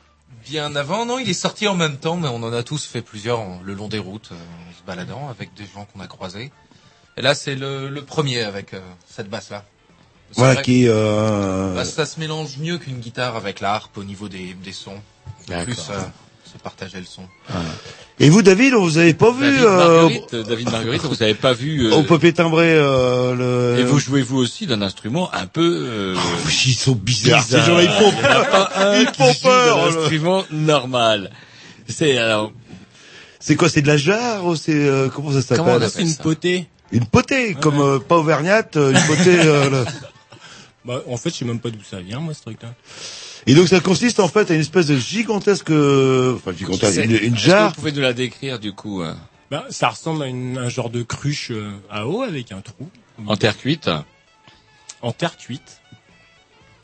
[0.47, 3.03] Bien avant, non, il est sorti en même temps, mais on en a tous fait
[3.03, 6.07] plusieurs en- le long des routes, euh, en se baladant avec des gens qu'on a
[6.07, 6.51] croisés.
[7.18, 9.64] Et là, c'est le, le premier avec euh, cette basse-là.
[10.37, 10.87] Voilà vrai qui.
[10.89, 11.74] Euh...
[11.74, 15.01] bah, ça se mélange mieux qu'une guitare avec la harpe au niveau des, des sons.
[15.47, 15.64] D'accord.
[15.66, 16.01] Plus euh,
[16.55, 17.23] se partager le son.
[18.21, 21.23] Et vous, David, on vous avez pas vu David euh, Marguerite, euh, David Marguerite, vous
[21.23, 21.87] avez pas vu.
[21.91, 23.81] euh, au papier timbré euh, le.
[23.81, 25.63] et vous jouez vous aussi d'un instrument un peu.
[25.91, 27.43] Euh, Oh, ils sont bizarres.
[27.43, 27.67] Ces bizarre.
[27.67, 29.99] gens-là, ils font Il y en a pas un Ils qui font peur, là.
[29.99, 31.31] instrument normal.
[31.89, 32.53] C'est alors.
[33.41, 35.59] C'est quoi C'est de la jarre ou c'est euh, comment ça s'appelle?
[35.59, 36.23] Comment on appelle ça?
[36.23, 36.67] potée.
[36.93, 39.41] Une potée, comme euh, pas auvergnate, une potée.
[39.41, 39.85] euh, le-
[40.85, 42.75] Bah, en fait, je sais même pas d'où ça vient, moi, ce truc-là.
[43.47, 47.11] Et donc ça consiste en fait à une espèce de gigantesque, euh, enfin gigantesque, une,
[47.11, 47.68] une Est-ce que jarre.
[47.70, 49.03] Vous pouvez nous la décrire du coup.
[49.03, 49.16] hein
[49.51, 52.88] Bah, ça ressemble à une, un genre de cruche euh, à eau avec un trou.
[53.26, 53.90] En terre cuite.
[55.03, 55.80] En terre cuite.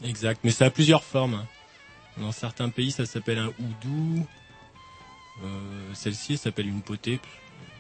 [0.05, 0.41] Exact.
[0.45, 1.45] Mais ça a plusieurs formes.
[2.19, 4.27] Dans certains pays, ça s'appelle un houdou.
[5.43, 5.47] Euh,
[5.95, 7.21] Celle-ci, elle s'appelle une potée.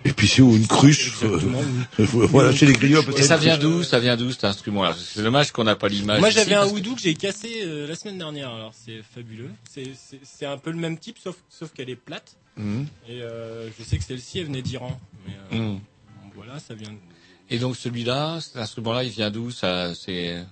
[0.04, 1.12] Et puis c'est où une cruche.
[1.22, 1.62] euh, Exactement.
[2.28, 3.18] voilà, chez les griots, peut-être.
[3.18, 6.20] Et ça vient d'où Ça vient d'où cet instrument-là C'est dommage qu'on n'a pas l'image.
[6.20, 8.48] Moi, j'avais un que- houdou que j'ai cassé euh, la semaine dernière.
[8.50, 9.50] Alors, c'est fabuleux.
[9.70, 12.36] C'est- un peu le même type, sauf, sauf qu'elle est plate.
[12.56, 12.86] Mhm.
[13.08, 14.98] Et euh, je sais que celle-ci, elle venait d'Iran.
[15.52, 15.80] Euh, Mhm.
[16.34, 16.94] voilà, ça vient.
[17.50, 20.42] Et donc celui-là, cet instrument-là, il vient d'où Ça, c'est.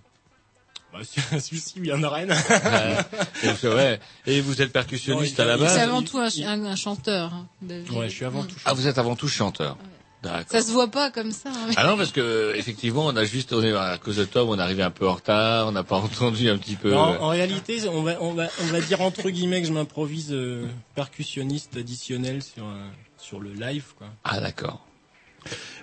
[0.93, 0.99] Bah,
[1.39, 2.31] celui-ci vient de Rennes.
[2.31, 2.97] Ouais.
[3.49, 4.01] Donc, c'est vrai.
[4.27, 6.77] Et vous êtes percussionniste Non, à la il- base C'est avant tout un, un- un
[6.77, 7.33] chanteur.
[7.35, 7.91] hein, David.
[7.93, 8.57] Ouais, je suis avant tout.
[8.65, 9.77] Ah, vous êtes avant tout chanteur.
[10.23, 10.47] D'accord.
[10.51, 11.51] Ça se voit pas comme ça.
[11.51, 14.25] hein, mais- Ah non, parce que effectivement, on a juste, on est à cause de
[14.25, 16.91] Tom, on est arrivé un peu en retard, on n'a pas entendu un petit peu.
[16.91, 20.33] Non, en réalité, on va, on va, on va dire entre guillemets que je m'improvise
[20.33, 20.67] euh,
[20.97, 24.09] percussionniste additionnel sur euh, sur le live, quoi.
[24.25, 24.85] Ah d'accord.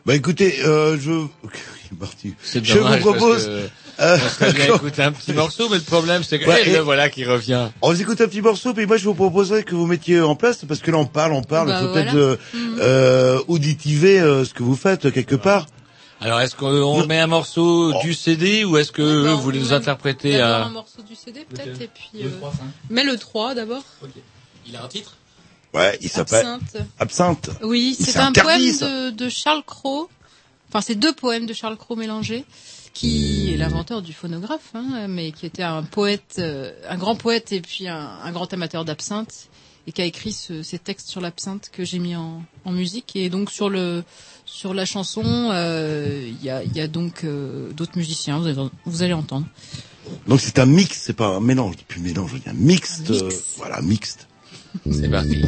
[0.05, 1.11] Bah écoutez, euh, je,
[1.43, 2.33] il est parti.
[2.43, 3.45] C'est je vous propose.
[3.45, 6.47] parce que euh, on serait bien écouter un petit morceau, mais le problème c'est que
[6.47, 7.69] Ouais, et- le voilà qui revient.
[7.81, 10.35] On vous écoute un petit morceau, puis moi je vous proposerais que vous mettiez en
[10.35, 12.11] place, parce que là on parle, on parle, Bah, il faut voilà.
[12.11, 12.77] peut-être euh, Mhm.
[12.81, 15.65] euh, auditiver euh, ce que vous faites quelque part.
[16.21, 19.59] Alors est-ce qu'on on met un morceau du CD ou est-ce que bah, vous voulez
[19.59, 22.23] nous interpréter D'abord un un morceau du CD peut-être et puis.
[22.23, 22.49] Le euh.
[22.89, 23.83] Mais le 3 d'abord.
[24.67, 25.15] Il a un titre?
[25.73, 26.83] Ouais, il s'appelle Absinthe.
[26.99, 27.49] Absinthe.
[27.61, 30.09] Oui, c'est un interdit, poème de Charles Cros.
[30.69, 32.45] Enfin, c'est deux poèmes de Charles Cros mélangés,
[32.95, 37.51] qui est l'inventeur du phonographe, hein, mais qui était un poète, euh, un grand poète
[37.51, 39.49] et puis un, un grand amateur d'absinthe,
[39.85, 43.15] et qui a écrit ce- ces textes sur l'absinthe que j'ai mis en, en musique.
[43.15, 44.03] Et donc sur le
[44.45, 48.39] sur la chanson, euh, il y, a, il y a donc euh, d'autres musiciens.
[48.39, 49.45] Vous allez, vous allez entendre.
[50.27, 53.09] Donc c'est un mix, c'est pas un mélange, plus mélange, je dis un mixte.
[53.09, 53.21] Un mix.
[53.23, 54.27] euh, voilà, mixte.
[54.91, 55.43] C'est parti.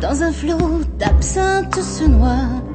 [0.00, 2.69] Dans un flot d'absinthe se noie.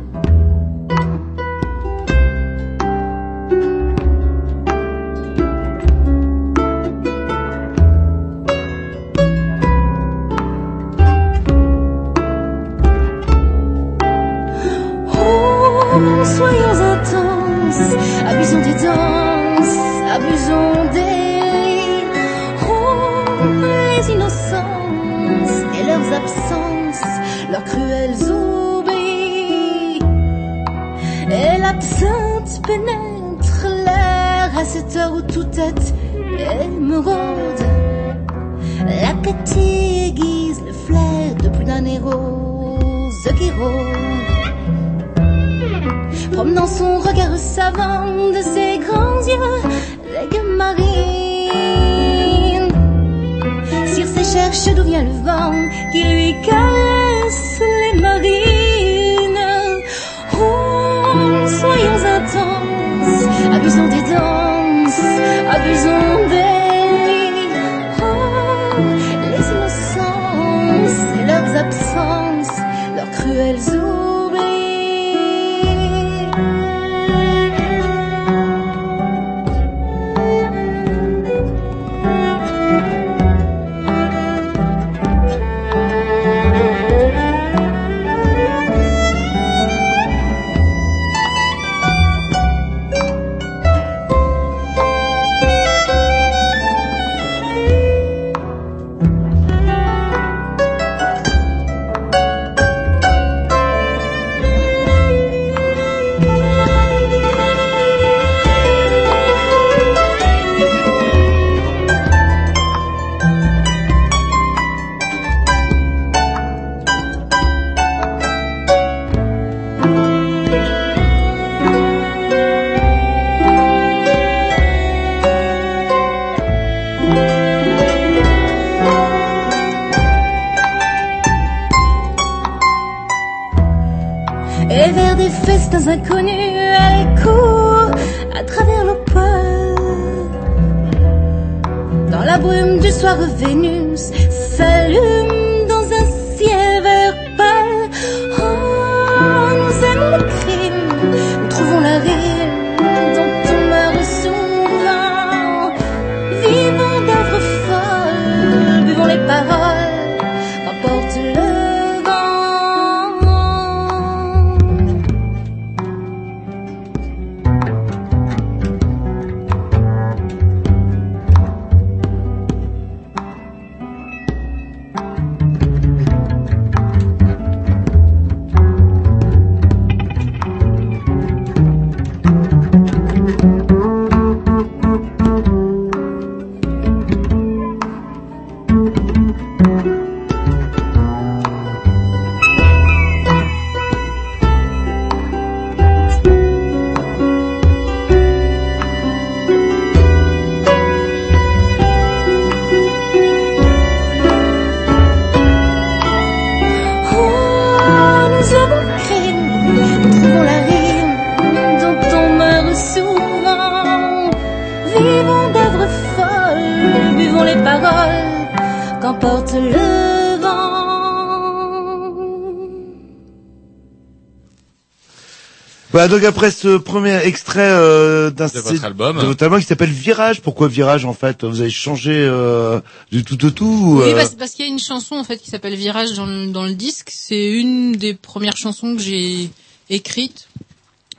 [225.95, 229.17] Voilà, donc après ce premier extrait euh, d'un De votre album.
[229.17, 230.41] de votre album qui s'appelle Virage.
[230.41, 231.45] Pourquoi Virage en fait?
[231.45, 232.81] Vous avez changé euh,
[233.13, 235.23] du tout au tout ou, Oui, euh, parce, parce qu'il y a une chanson en
[235.23, 237.11] fait qui s'appelle Virage dans le, dans le disque.
[237.13, 239.49] C'est une des premières chansons que j'ai
[239.89, 240.49] écrites.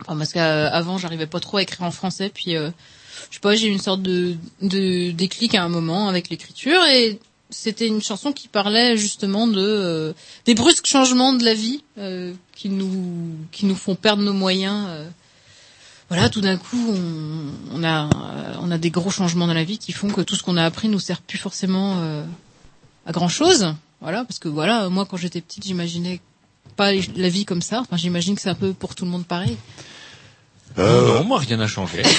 [0.02, 2.68] Enfin, parce qu'avant j'arrivais pas trop à écrire en français, puis euh,
[3.30, 6.84] je sais pas, j'ai eu une sorte de, de déclic à un moment avec l'écriture
[6.92, 7.18] et
[7.50, 10.12] c'était une chanson qui parlait justement de euh,
[10.46, 14.86] des brusques changements de la vie euh, qui nous qui nous font perdre nos moyens.
[14.88, 15.08] euh.
[16.08, 19.64] voilà, tout d'un coup, on, on a euh, on a des gros changements dans la
[19.64, 22.24] vie qui font que tout ce qu'on a appris nous sert plus forcément euh,
[23.06, 23.74] à grand chose.
[24.00, 26.20] Voilà, parce que voilà, moi quand j'étais petite, j'imaginais
[26.76, 27.80] pas la vie comme ça.
[27.80, 29.56] Enfin, j'imagine que c'est un peu pour tout le monde pareil.
[30.78, 32.02] euh, Non, moi rien n'a changé.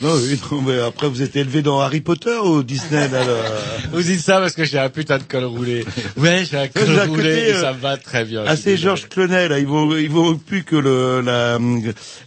[0.00, 3.90] Non, oui, non, mais après vous êtes élevé dans Harry Potter ou Disney là, le-
[3.92, 5.84] Vous dites ça parce que j'ai un putain de col roulé.
[6.16, 8.44] Ouais, j'ai un col roulé côté, et euh, ça me va très bien.
[8.46, 8.76] Ah, c'est.
[8.76, 9.58] Georges Clooney, là.
[9.58, 11.58] Il vaut, il vaut plus que le, la,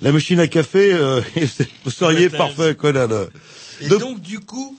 [0.01, 0.93] la machine à café.
[0.93, 1.21] Euh,
[1.83, 3.07] vous seriez parfait, quoi, là.
[3.07, 3.25] là.
[3.81, 4.77] Et donc, du coup,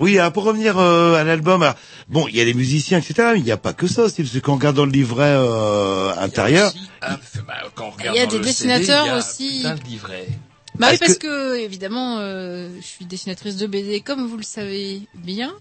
[0.00, 1.74] Oui, alors, pour revenir euh, à l'album, alors,
[2.08, 4.22] bon, il y a les musiciens, etc., mais il n'y a pas que ça aussi,
[4.22, 8.26] parce qu'en regardant le livret euh, intérieur, ah, bah, quand on regarde Il y a
[8.26, 9.56] dans des le dessinateurs CD, il y a aussi.
[9.58, 10.28] Putain de livret.
[10.78, 14.42] Bah oui, parce que- que, évidemment, euh, je suis dessinatrice de BD, comme vous le
[14.42, 15.52] savez bien,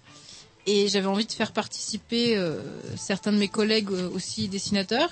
[0.65, 2.59] et j'avais envie de faire participer euh,
[2.97, 5.09] certains de mes collègues euh, aussi dessinateurs.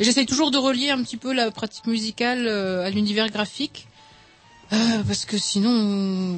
[0.00, 3.88] Et j'essaye toujours de relier un petit peu la pratique musicale euh, à l'univers graphique,
[4.72, 6.36] euh, parce que sinon,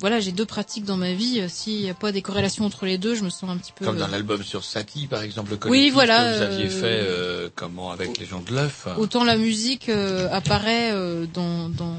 [0.00, 1.42] voilà, j'ai deux pratiques dans ma vie.
[1.48, 3.84] S'il n'y a pas des corrélations entre les deux, je me sens un petit peu.
[3.84, 7.48] Comme dans l'album sur Satie, par exemple, le Oui, voilà, que vous aviez fait, euh,
[7.54, 8.86] comment, avec les gens de l'œuf.
[8.96, 11.96] Autant la musique euh, apparaît euh, dans, dans,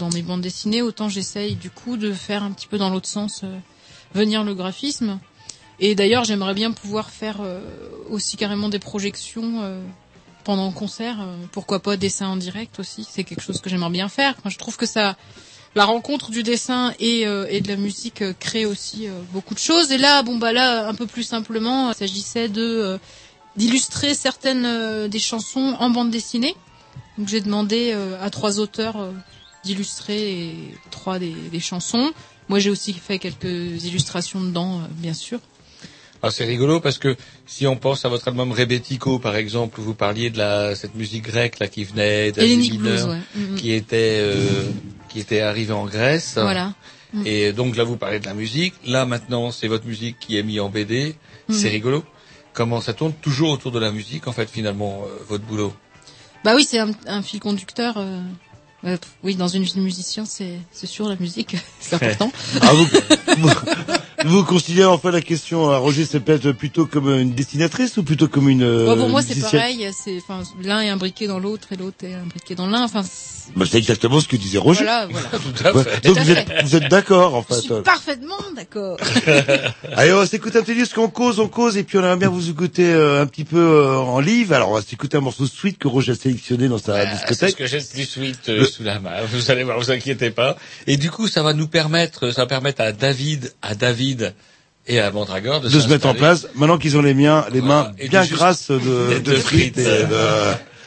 [0.00, 3.08] dans mes bandes dessinées, autant j'essaye du coup de faire un petit peu dans l'autre
[3.08, 3.58] sens euh,
[4.14, 5.20] venir le graphisme.
[5.78, 7.60] Et d'ailleurs, j'aimerais bien pouvoir faire euh,
[8.08, 9.82] aussi carrément des projections euh,
[10.44, 11.18] pendant le concert.
[11.52, 14.34] pourquoi pas dessin en direct aussi C'est quelque chose que j'aimerais bien faire.
[14.38, 15.16] Enfin, je trouve que ça,
[15.74, 19.92] la rencontre du dessin et, de la musique crée aussi beaucoup de choses.
[19.92, 22.98] Et là, bon bah là, un peu plus simplement, il s'agissait de
[23.56, 26.56] d'illustrer certaines des chansons en bande dessinée.
[27.18, 28.96] Donc j'ai demandé à trois auteurs
[29.64, 30.54] d'illustrer
[30.90, 32.12] trois des, des chansons.
[32.48, 35.38] Moi j'ai aussi fait quelques illustrations dedans, euh, bien sûr.
[36.22, 39.82] Ah, c'est rigolo parce que si on pense à votre album Rebetiko, par exemple, où
[39.82, 43.18] vous parliez de la, cette musique grecque là qui venait d'Asie mineure, ouais.
[43.34, 43.54] Mhm.
[43.56, 44.64] qui était euh,
[45.08, 46.34] qui était arrivée en Grèce.
[46.34, 46.74] Voilà.
[47.14, 47.22] Mm.
[47.26, 48.74] Et donc là, vous parlez de la musique.
[48.86, 51.16] Là, maintenant, c'est votre musique qui est mise en BD.
[51.48, 51.54] Mhm.
[51.54, 52.04] C'est rigolo.
[52.52, 55.72] Comment ça tourne toujours autour de la musique, en fait, finalement, euh, votre boulot?
[56.44, 57.94] Bah oui, c'est un, un fil conducteur.
[57.96, 58.20] euh,
[58.84, 62.32] euh, oui, dans une vie de musicien, c'est c'est sûr la musique, c'est important.
[62.62, 62.86] ah, vous,
[64.24, 68.02] vous, considérez en fait la question à Roger, c'est peut-être plutôt comme une dessinatrice ou
[68.02, 69.90] plutôt comme une euh, Bon, pour moi, c'est musicienne pareil.
[69.92, 72.82] C'est enfin l'un est imbriqué dans l'autre et l'autre est imbriqué dans l'un.
[72.84, 74.84] Enfin, c'est- Bah, c'est exactement ce que disait Roger.
[74.84, 75.28] Voilà, voilà.
[75.56, 76.04] Tout à Ouais, fait.
[76.04, 76.40] Donc Tout à vous fait.
[76.40, 77.60] êtes, vous êtes d'accord en je fait.
[77.62, 78.96] suis parfaitement d'accord.
[79.96, 82.16] Allez, on va s'écouter un petit disque, on cause, on cause, et puis on aimerait
[82.16, 84.52] bien vous écouter euh, un petit peu euh, en live.
[84.52, 87.00] Alors on va s'écouter un morceau de suite que Roger a sélectionné dans sa Ah,
[87.04, 87.56] c'est ce discothèque.
[87.56, 89.10] que j'ai de plus sweet euh, sous la main.
[89.32, 90.56] Vous allez voir, vous inquiétez pas.
[90.86, 94.09] Et du coup, ça va nous permettre, ça va permettre à David, à David
[94.86, 97.60] et à Mandragore de, de se mettre en place, maintenant qu'ils ont les miens, les
[97.60, 97.92] Voilà.
[97.98, 98.78] mains bien grasses de,
[99.18, 100.16] de de frites et de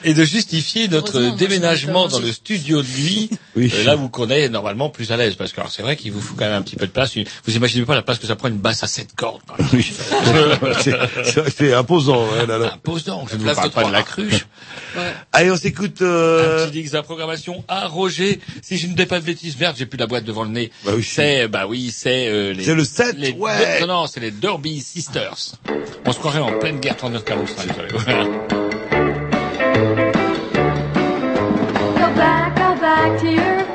[0.04, 3.30] et de justifier notre déménagement dans le studio de lui.
[3.56, 3.72] oui.
[3.74, 5.36] euh, là où qu'on est normalement plus à l'aise.
[5.36, 7.16] Parce que c'est vrai qu'il vous faut quand même un petit peu de place.
[7.45, 9.41] Vous imaginez pas la place que ça prend une basse à 7 cordes.
[9.74, 9.91] Oui.
[11.56, 12.28] c'est imposant.
[12.28, 12.74] Ouais, là, là.
[12.74, 13.26] Imposant.
[13.30, 14.45] Je ne vous parle pas de la cruche.
[14.95, 15.12] Ouais.
[15.32, 16.04] Allez, on s'écoute.
[16.04, 16.68] Euh...
[16.68, 18.39] Un petit de la programmation à Roger.
[18.62, 20.70] Si je ne dis pas de bêtises, vertes, j'ai plus la boîte devant le nez.
[20.86, 22.28] Bah oui, c'est, bah oui, c'est.
[22.28, 23.82] Euh, c'est le 7 les, ouais.
[23.82, 25.56] Non, non, c'est les Derby Sisters.
[26.06, 28.83] On se croirait en pleine guerre 39-45.
[29.74, 29.80] Go
[32.16, 33.73] back, go back to your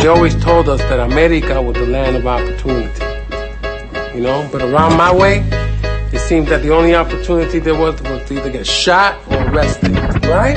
[0.00, 3.04] They always told us that America was the land of opportunity.
[4.16, 5.44] You know, but around my way,
[6.10, 9.92] it seemed that the only opportunity there was was to either get shot or arrested,
[10.24, 10.56] right?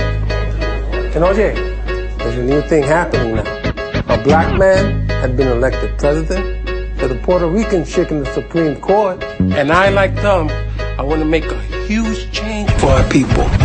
[1.14, 4.14] And oye, there's a new thing happening now.
[4.14, 6.66] A black man had been elected president,
[6.96, 10.50] there's a Puerto Rican chick in the Supreme Court, and I, like them,
[10.98, 13.63] I want to make a huge change for our people.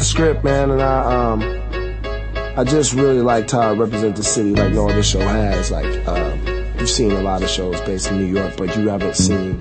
[0.00, 1.42] The script, man, and I um,
[2.58, 5.70] I just really liked how I represent the city like no other show has.
[5.70, 6.40] Like, um,
[6.78, 9.60] you've seen a lot of shows based in New York, but you haven't seen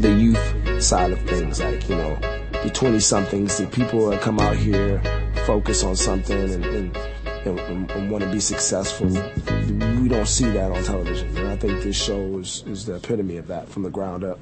[0.00, 1.60] the youth side of things.
[1.60, 2.16] Like, you know,
[2.62, 4.98] the twenty somethings, the people that come out here,
[5.44, 6.64] focus on something and.
[6.64, 6.98] and
[7.46, 9.06] and, and, want to be successful.
[9.06, 13.36] We don't see that on television, and I think this show is, is the epitome
[13.36, 14.40] of that from the ground up.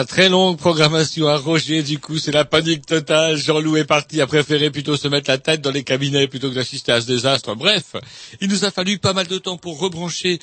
[0.00, 3.36] La très longue programmation à Roger, du coup, c'est la panique totale.
[3.36, 6.54] Jean-Loup est parti, a préféré plutôt se mettre la tête dans les cabinets plutôt que
[6.54, 7.54] d'assister à ce désastre.
[7.54, 7.96] Bref,
[8.40, 10.38] il nous a fallu pas mal de temps pour rebrancher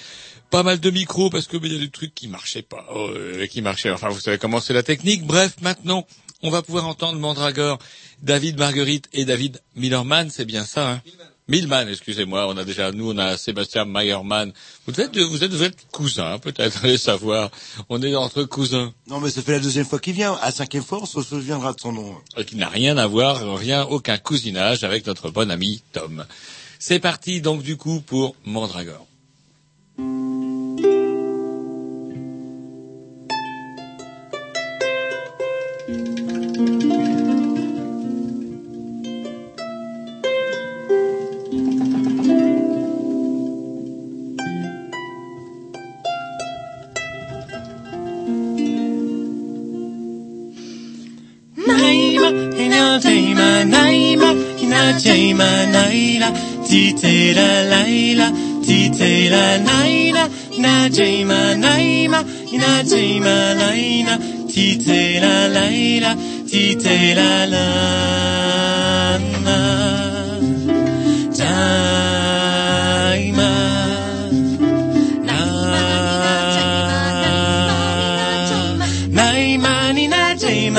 [0.52, 3.48] pas mal de micros parce que il y a des trucs qui marchaient pas, euh,
[3.48, 3.90] qui marchaient.
[3.90, 5.26] Enfin, vous savez comment c'est la technique.
[5.26, 6.06] Bref, maintenant,
[6.44, 7.80] on va pouvoir entendre Mandragore,
[8.22, 11.02] David Marguerite et David Millerman, c'est bien ça, hein?
[11.50, 14.52] Milman, excusez-moi, on a déjà, nous, on a Sébastien Meyerman.
[14.86, 17.50] Vous êtes, vous êtes, vous êtes cousins, peut-être, allez savoir.
[17.88, 18.94] On est entre cousins.
[19.08, 20.38] Non, mais ça fait la deuxième fois qu'il vient.
[20.42, 22.16] À cinquième fois, on se souviendra de son nom.
[22.38, 26.26] Euh, Qui n'a rien à voir, rien, aucun cousinage avec notre bon ami Tom.
[26.80, 29.08] C'est parti, donc, du coup, pour Mandragore.
[53.74, 56.30] naima kina chaima naila
[56.68, 58.28] titela laila
[58.66, 60.24] titela naila
[60.64, 64.14] na chaima naima kina chaima laina
[64.54, 66.12] titela laila
[67.16, 67.98] la lana.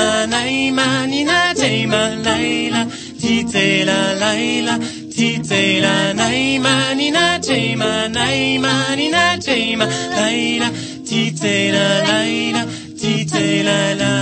[0.08, 2.86] Jaima naima nina jaima laila
[3.20, 4.78] titela laila
[5.14, 9.86] titela naima nina jaima naima nina jaima
[10.16, 10.70] laila
[11.08, 12.62] titela laila
[13.00, 14.14] titela la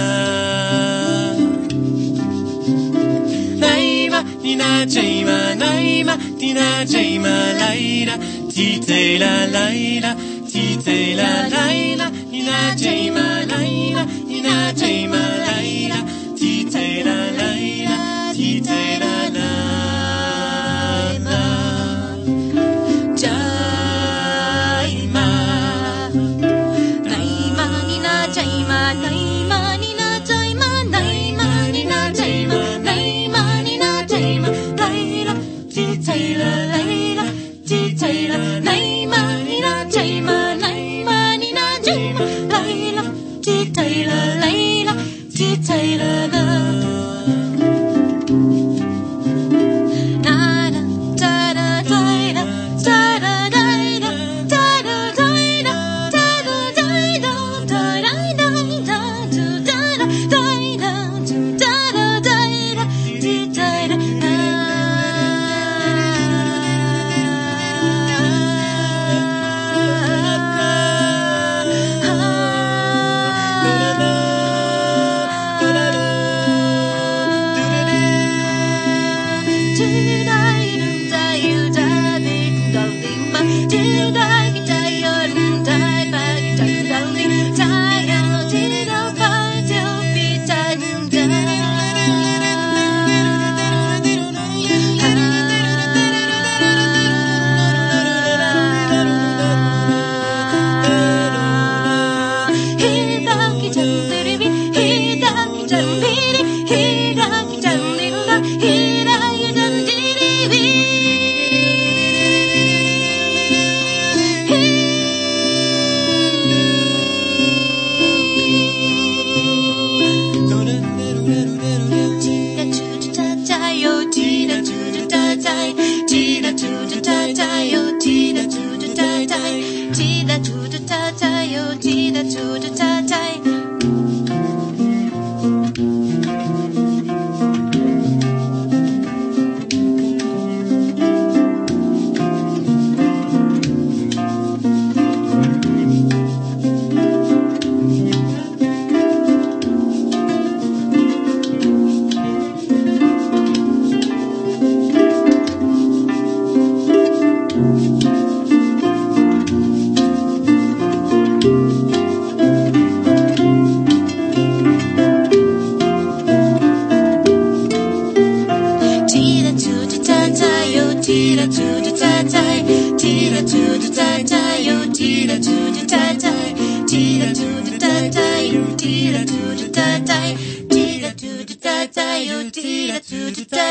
[3.63, 8.19] Naima nina jaima naima nina jaima laila
[8.55, 10.15] titela laila
[10.53, 14.07] titela laila nina jaima laila
[14.47, 16.01] na tima laila,
[16.39, 17.27] ti te la.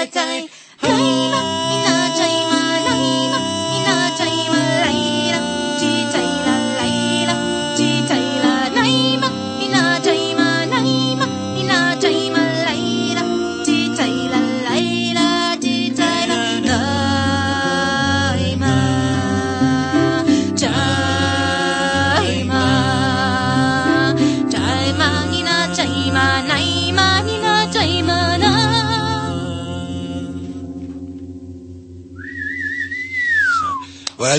[0.08, 0.50] time.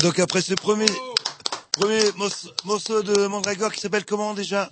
[0.06, 0.86] Donc après ce premier,
[1.72, 2.00] premier
[2.64, 4.70] morceau, de Mandragore qui s'appelle comment déjà?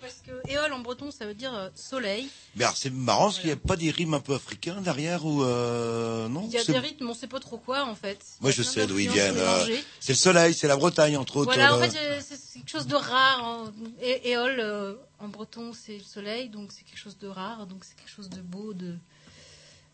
[0.00, 2.28] Parce que éole en breton, ça veut dire euh, soleil.
[2.56, 5.24] Mais alors c'est marrant, parce qu'il n'y a pas des rimes un peu africains derrière
[5.24, 6.42] ou euh, non?
[6.46, 8.18] Il y a des rythmes, on sait pas trop quoi en fait.
[8.40, 9.36] Moi je sais d'où ils viennent.
[9.38, 9.66] euh,
[10.00, 11.54] c'est le soleil, c'est la Bretagne entre autres.
[11.54, 13.44] Voilà, en euh, fait, euh, c'est c'est quelque chose de rare.
[13.44, 13.72] en-
[14.02, 17.84] é- Éole, euh, en breton, c'est le soleil, donc c'est quelque chose de rare, donc
[17.84, 18.96] c'est quelque chose de beau, de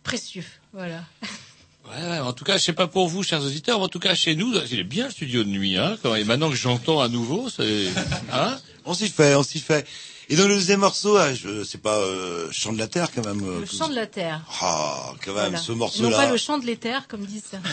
[0.02, 0.46] précieux.
[0.72, 1.04] Voilà.
[1.90, 3.98] Ouais, ouais, en tout cas, je sais pas pour vous, chers auditeurs, mais en tout
[3.98, 6.56] cas, chez nous, il est bien le studio de nuit, hein, quand- et maintenant que
[6.56, 7.88] j'entends à nouveau, c'est,
[8.32, 8.56] hein.
[8.86, 9.86] On s'y fait, on s'y fait.
[10.30, 13.24] Et dans le deuxième morceau, ah, je c'est pas euh, Chant de la Terre quand
[13.26, 13.42] même.
[13.44, 14.40] euh, Le chant de la terre.
[14.62, 15.58] Ah, quand même, Voilà.
[15.58, 16.08] ce morceau-là.
[16.10, 17.68] Non pas le chant de l'éther, comme disent certains.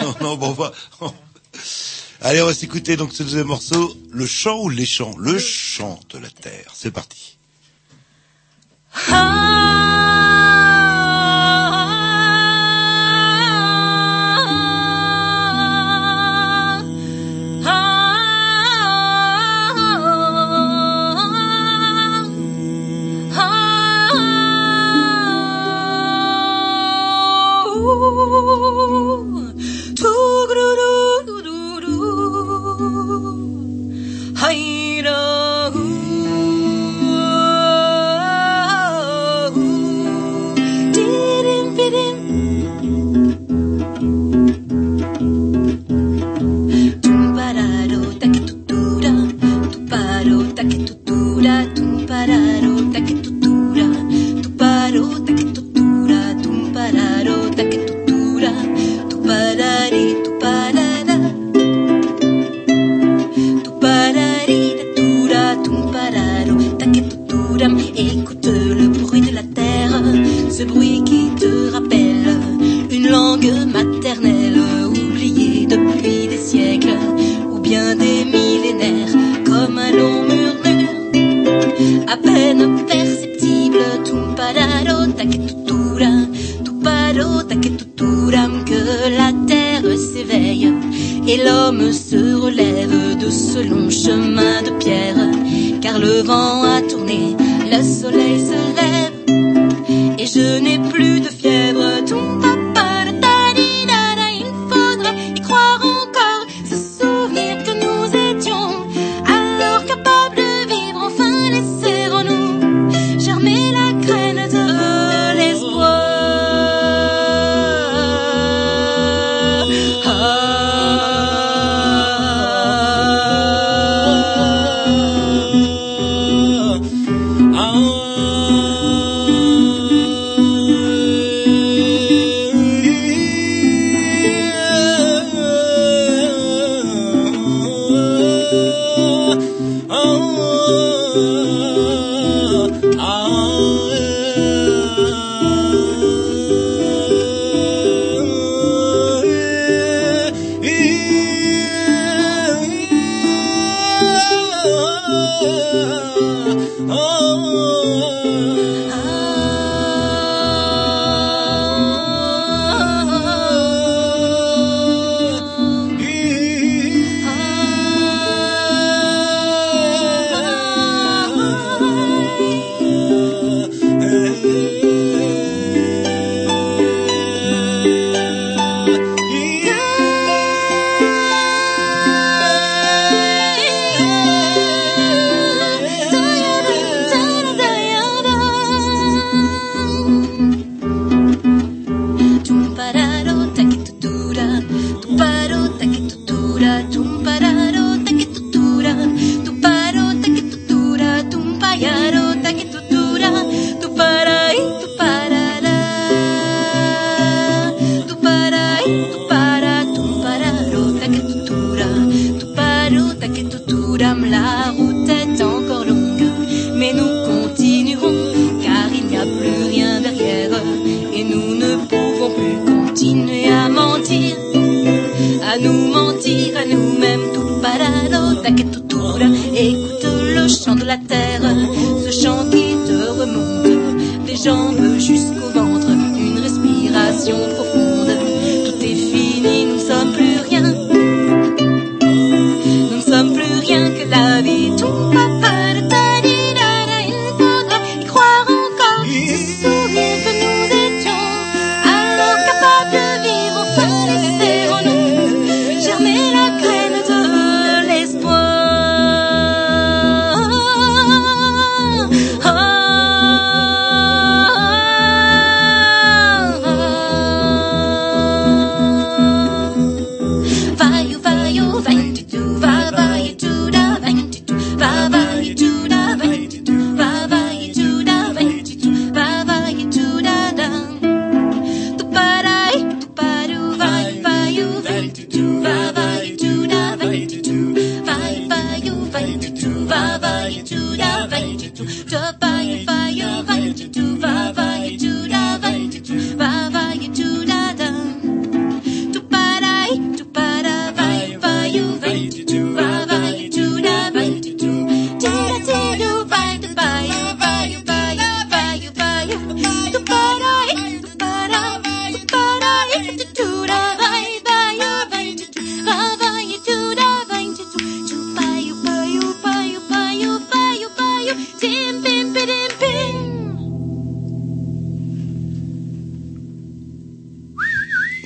[0.04, 0.72] non, non, bon, on va-
[2.22, 5.14] Allez, on va s'écouter donc ce deuxième morceau, le chant ou les chants?
[5.18, 6.70] Le chant de la terre.
[6.74, 7.36] C'est parti.
[8.94, 10.17] Tumpararo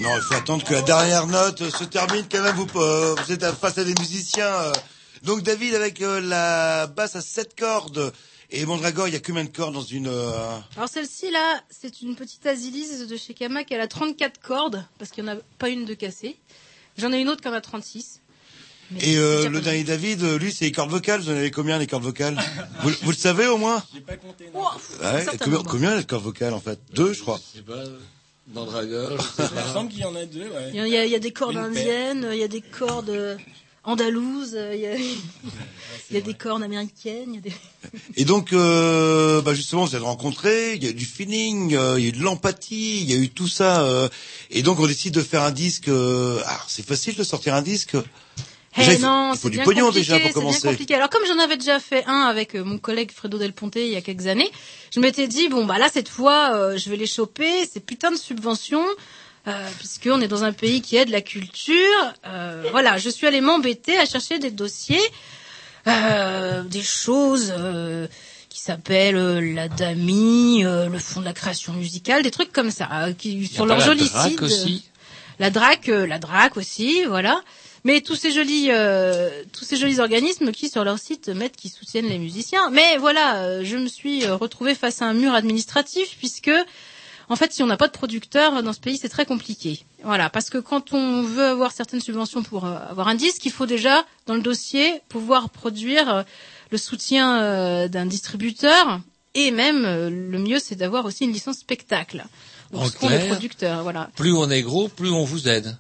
[0.03, 2.55] Non, il faut attendre que la dernière note euh, se termine quand même.
[2.57, 4.47] Vous, euh, vous êtes face à des musiciens.
[4.47, 4.73] euh.
[5.23, 8.13] Donc David avec la basse à 7 cordes.
[8.55, 10.09] Et Mondragor, il y a combien de cordes dans une...
[10.09, 14.85] euh, Alors celle-ci là, c'est une petite Asilis de chez Kamak, elle a 34 cordes,
[14.99, 16.37] parce qu'il n'y en a pas une de cassée.
[16.99, 18.21] J'en ai une autre qui en a 36.
[18.91, 21.23] Mais Et euh, le dernier David, lui, c'est les cordes vocales.
[21.23, 22.37] Vous en avez combien les cordes vocales?
[22.83, 23.83] Vous, vous le savez au moins?
[23.95, 24.51] J'ai pas compté.
[24.53, 24.67] Oh,
[25.03, 26.79] ouais, combien, combien les cordes vocales en fait?
[26.93, 27.41] Deux, je crois.
[27.55, 27.85] Je sais pas,
[28.49, 30.71] dans je sais Il me semble qu'il y en a deux, ouais.
[30.73, 31.67] Il y a, il y a- il y a des cordes Une paire.
[31.69, 33.39] indiennes, il y a des cordes
[33.85, 37.29] andalouses, il y a, il y a des cordes américaines.
[37.29, 37.53] il y a des-
[38.17, 41.99] Et donc, euh, bah justement, vous êtes rencontrés, il y a eu du feeling, euh,
[41.99, 43.83] il y a eu de l'empathie, il y a eu tout ça.
[43.85, 44.09] euh,
[44.51, 45.89] et donc, on décide de faire un disque.
[45.89, 47.97] Euh, alors, c'est facile de sortir un disque.
[48.77, 50.33] Déjà, Eh il faut, non, il faut c'est du bien pognon compliqué, déjà pour c'est
[50.33, 50.69] bien commencer.
[50.69, 50.95] compliqué.
[50.95, 53.89] Alors comme j'en avais déjà fait un avec euh, mon collègue Fredo Del Ponte il
[53.89, 54.51] y a quelques années,
[54.95, 58.11] je m'étais dit bon bah là cette fois euh, je vais les choper ces putains
[58.13, 58.85] de subventions
[59.47, 61.75] euh, puisqu'on est dans un pays qui aide la culture.
[62.27, 65.01] Euh, voilà, je suis allée m'embêter à chercher des dossiers,
[65.87, 67.53] euh, des choses.
[67.57, 68.07] euh,
[68.49, 72.71] qui s'appellent euh, la DAMI, euh, le Fonds de la création musicale, des trucs comme
[72.71, 74.43] ça, euh, qui sur a leur pas la joli DRAC site.
[74.43, 74.85] euh, aussi?
[75.39, 77.41] La DRAC, euh, la DRAC aussi, voilà.
[77.85, 81.69] Mais tous ces jolis, euh, tous ces jolis organismes qui sur leur site mettent qui
[81.69, 82.71] soutiennent les musiciens.
[82.71, 86.51] Mais voilà, euh, je me suis euh, retrouvée face à un mur administratif puisque,
[87.29, 89.85] en fait, si on n'a pas de producteur dans ce pays, c'est très compliqué.
[90.05, 93.53] Voilà, parce que quand on veut avoir certaines subventions pour euh, avoir un disque, il
[93.53, 96.25] faut déjà dans le dossier pouvoir produire
[96.71, 99.01] le soutien d'un distributeur
[99.35, 102.25] et même le mieux, c'est d'avoir aussi une licence spectacle.
[102.71, 104.09] Donc, En clair, producteurs, voilà.
[104.17, 105.77] Plus on est gros, plus on vous aide.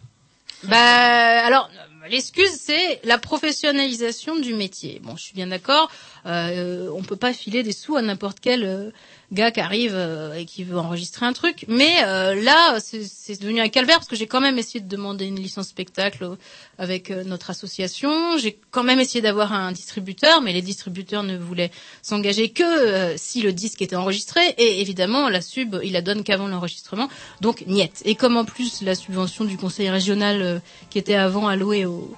[0.65, 1.69] Bah alors
[2.09, 5.01] l'excuse c'est la professionnalisation du métier.
[5.03, 5.91] Bon, je suis bien d'accord.
[6.27, 8.91] Euh, on peut pas filer des sous à n'importe quel euh,
[9.33, 11.65] gars qui arrive euh, et qui veut enregistrer un truc.
[11.69, 15.27] Mais euh, là, c'est devenu un calvaire parce que j'ai quand même essayé de demander
[15.27, 16.37] une licence spectacle euh,
[16.79, 18.37] avec euh, notre association.
[18.39, 21.71] J'ai quand même essayé d'avoir un distributeur, mais les distributeurs ne voulaient
[22.03, 24.41] s'engager que euh, si le disque était enregistré.
[24.59, 27.09] Et évidemment, la sub, il la donne qu'avant l'enregistrement.
[27.41, 28.03] Donc, niet.
[28.05, 30.61] Et comme en plus la subvention du conseil régional
[30.91, 32.15] qui était avant allouée aux,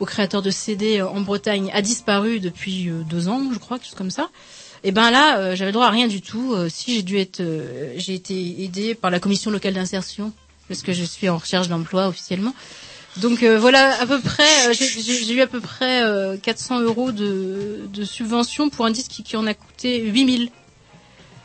[0.00, 3.96] aux créateurs de CD en Bretagne a disparu depuis deux ans, je crois, quelque chose
[3.96, 4.28] comme ça.
[4.84, 6.54] Et ben là, euh, j'avais droit à rien du tout.
[6.54, 10.32] Euh, si j'ai dû être, euh, j'ai été aidée par la commission locale d'insertion
[10.68, 12.54] parce que je suis en recherche d'emploi officiellement.
[13.16, 17.10] Donc euh, voilà à peu près, euh, j'ai- eu à peu près euh, 400 euros
[17.10, 20.50] de, de subvention pour un disque qui, qui en a coûté 8000.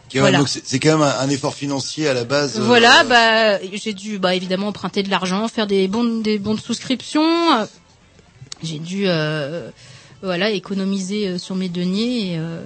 [0.09, 0.37] Qui est- Voilà.
[0.37, 2.59] Donc, c'est quand même un, effort financier à la base.
[2.59, 6.53] euh, Voilà, bah j'ai dû bah évidemment emprunter de l'argent, faire des bons des bons
[6.53, 7.23] de souscription.
[7.23, 7.65] Euh,
[8.61, 9.71] J'ai dû euh,
[10.21, 12.33] voilà économiser euh, sur mes deniers.
[12.33, 12.61] Et, euh,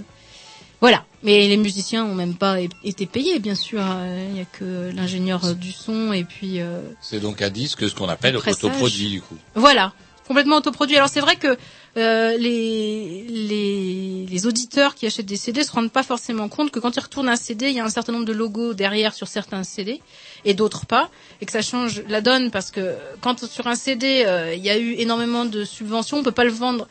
[0.81, 3.81] voilà, mais les musiciens ont même pas été payés, bien sûr.
[3.81, 7.49] Euh, Il y a que l'ingénieur euh, du son et puis euh, C'est donc un
[7.49, 9.35] disque, ce qu'on appelle autoproduit, du coup.
[9.55, 9.93] voilà,
[10.27, 10.95] complètement autoproduit.
[10.97, 11.57] Alors c'est vrai que
[11.97, 16.79] euh, les, les les auditeurs qui achètent des CD se rendent pas forcément compte que
[16.79, 19.27] quand ils retournent un CD, il y a un certain nombre de logos derrière sur
[19.27, 19.99] certains CD
[20.45, 21.09] et d'autres pas,
[21.41, 24.69] et que ça change la donne parce que quand sur un CD euh, il y
[24.69, 26.87] a eu énormément de subventions, on peut pas le vendre.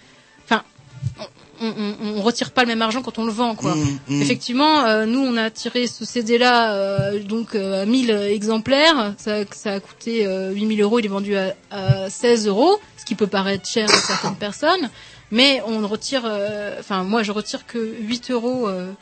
[1.60, 3.74] On, on, on retire pas le même argent quand on le vend, quoi.
[3.74, 4.22] Mmh, mmh.
[4.22, 9.38] Effectivement, euh, nous on a tiré ce CD-là euh, donc euh, à 1000 exemplaires, ça,
[9.52, 13.14] ça a coûté euh, 8000 euros, il est vendu à, à 16 euros, ce qui
[13.14, 14.90] peut paraître cher à certaines personnes,
[15.30, 18.92] mais on ne retire, euh, enfin moi je retire que 8 euros euh,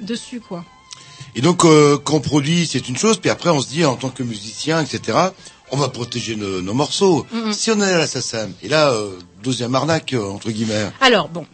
[0.00, 0.64] dessus, quoi.
[1.34, 3.96] Et donc, euh, quand on produit, c'est une chose, puis après, on se dit, en
[3.96, 5.18] tant que musicien, etc.,
[5.70, 7.26] on va protéger nos, nos morceaux.
[7.30, 7.52] Mhm.
[7.52, 9.10] Si on est à la SACEM, et là, euh,
[9.42, 10.90] deuxième arnaque, euh, entre guillemets.
[11.00, 11.46] Alors bon,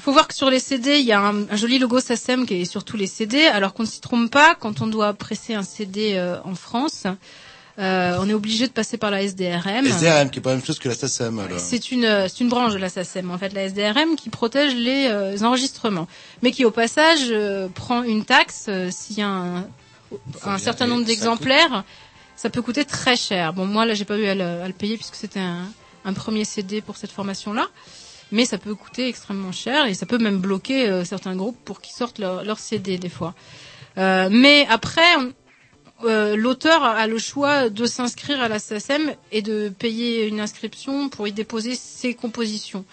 [0.00, 2.46] faut- faut voir que sur les CD, il y a un, un joli logo SACEM
[2.46, 5.12] qui est sur tous les CD, alors qu'on ne s'y trompe pas quand on doit
[5.14, 7.06] presser un CD euh, en France.
[7.78, 9.86] euh, on est obligé de passer par la SDRM.
[9.86, 11.58] SDRM, qui est pas la même chose que la SACEM, alors.
[11.60, 14.74] C'est une, euh, c'est une branche de la SACEM, en fait, la SDRM, qui protège
[14.74, 16.06] les euh, enregistrements,
[16.42, 19.58] mais qui, au passage, euh, prend une taxe euh, s'il y a un,
[20.44, 21.84] un certain nombre d'exemplaires.
[22.36, 23.52] Ça peut coûter très cher.
[23.54, 25.64] Bon, moi, là, j'ai pas eu à le, à le payer puisque c'était un,
[26.04, 27.66] un premier CD pour cette formation-là.
[28.32, 31.80] Mais ça peut coûter extrêmement cher et ça peut même bloquer euh, certains groupes pour
[31.80, 33.34] qu'ils sortent leur, CD des fois.
[33.98, 35.16] Euh, mais après,
[36.04, 41.08] euh, l'auteur a le choix de s'inscrire à la SACEM et de payer une inscription
[41.08, 42.84] pour y déposer ses compositions.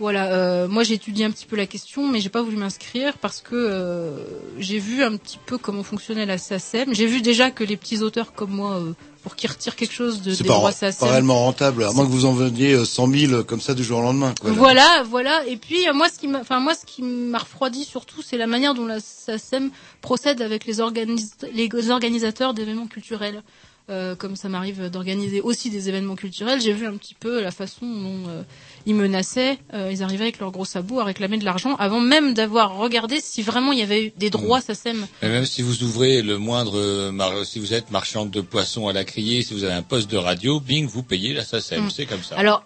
[0.00, 3.18] Voilà, euh, moi j'ai étudié un petit peu la question, mais j'ai pas voulu m'inscrire
[3.18, 4.10] parce que euh,
[4.58, 6.94] j'ai vu un petit peu comment fonctionnait la SACEM.
[6.94, 8.92] J'ai vu déjà que les petits auteurs comme moi, euh,
[9.24, 11.92] pour qu'ils retirent quelque chose de, C'est des pas, droits pas SACEM, réellement rentable, à
[11.92, 14.34] moins que vous en veniez euh, 100 000 comme ça du jour au lendemain.
[14.40, 14.52] Quoi.
[14.52, 15.44] Voilà, voilà.
[15.48, 18.36] Et puis euh, moi, ce qui m'a, enfin moi, ce qui m'a refroidi surtout, c'est
[18.38, 19.70] la manière dont la SACEM
[20.00, 23.42] procède avec les, organis- les organisateurs d'événements culturels.
[23.90, 27.50] euh, comme ça m'arrive d'organiser aussi des événements culturels, j'ai vu un petit peu la
[27.50, 28.42] façon dont euh,
[28.86, 32.34] ils menaçaient, euh, ils arrivaient avec leurs gros sabots à réclamer de l'argent avant même
[32.34, 35.06] d'avoir regardé si vraiment il y avait eu des droits SACEM.
[35.22, 38.88] Mais même si vous ouvrez le moindre, euh, mar- si vous êtes marchande de poissons
[38.88, 41.84] à la criée, si vous avez un poste de radio, bing, vous payez la SACEM.
[41.86, 41.90] Mm.
[41.90, 42.36] C'est comme ça.
[42.36, 42.62] Alors,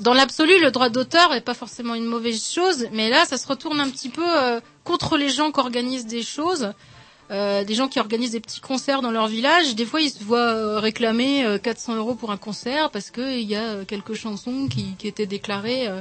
[0.00, 3.46] dans l'absolu, le droit d'auteur est pas forcément une mauvaise chose, mais là, ça se
[3.48, 6.72] retourne un petit peu euh, contre les gens qui organisent des choses.
[7.30, 10.24] Euh, des gens qui organisent des petits concerts dans leur village, des fois ils se
[10.24, 13.84] voient euh, réclamer euh, 400 euros pour un concert parce que il y a euh,
[13.84, 16.00] quelques chansons qui, qui étaient déclarées euh,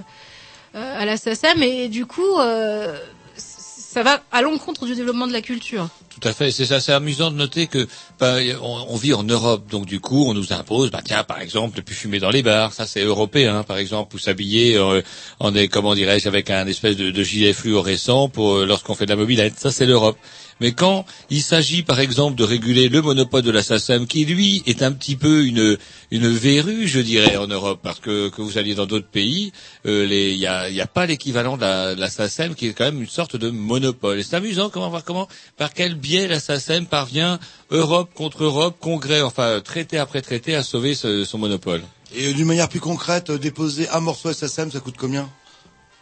[0.76, 2.98] euh, à la SACEM et du coup euh,
[3.36, 5.90] ça va à l'encontre du développement de la culture.
[6.20, 6.52] Tout à fait.
[6.52, 6.66] C'est.
[6.80, 7.88] C'est amusant de noter que
[8.20, 11.40] bah, on, on vit en Europe, donc du coup, on nous impose, bah tiens, par
[11.42, 12.74] exemple, de plus fumer dans les bars.
[12.74, 15.02] Ça, c'est européen, par exemple, ou s'habiller euh,
[15.40, 19.06] en est comment dirais-je avec un espèce de, de gilet fluorescent pour euh, lorsqu'on fait
[19.06, 19.60] de la mobilette.
[19.60, 20.18] Ça, c'est l'Europe.
[20.60, 24.64] Mais quand il s'agit, par exemple, de réguler le monopole de la SACEM, qui lui
[24.66, 25.78] est un petit peu une
[26.10, 29.52] une verrue, je dirais, en Europe, parce que que vous alliez dans d'autres pays,
[29.86, 32.68] euh, il y a il y a pas l'équivalent de la, de la SACEM, qui
[32.68, 34.24] est quand même une sorte de monopole.
[34.24, 35.28] C'est amusant comment comment
[35.58, 37.38] par quel biais la SACEM parvient
[37.70, 41.82] Europe contre Europe, Congrès, enfin traité après traité, à sauver ce- son monopole.
[42.16, 45.30] Et euh, d'une manière plus concrète, euh, déposer un morceau SSM, ça coûte combien?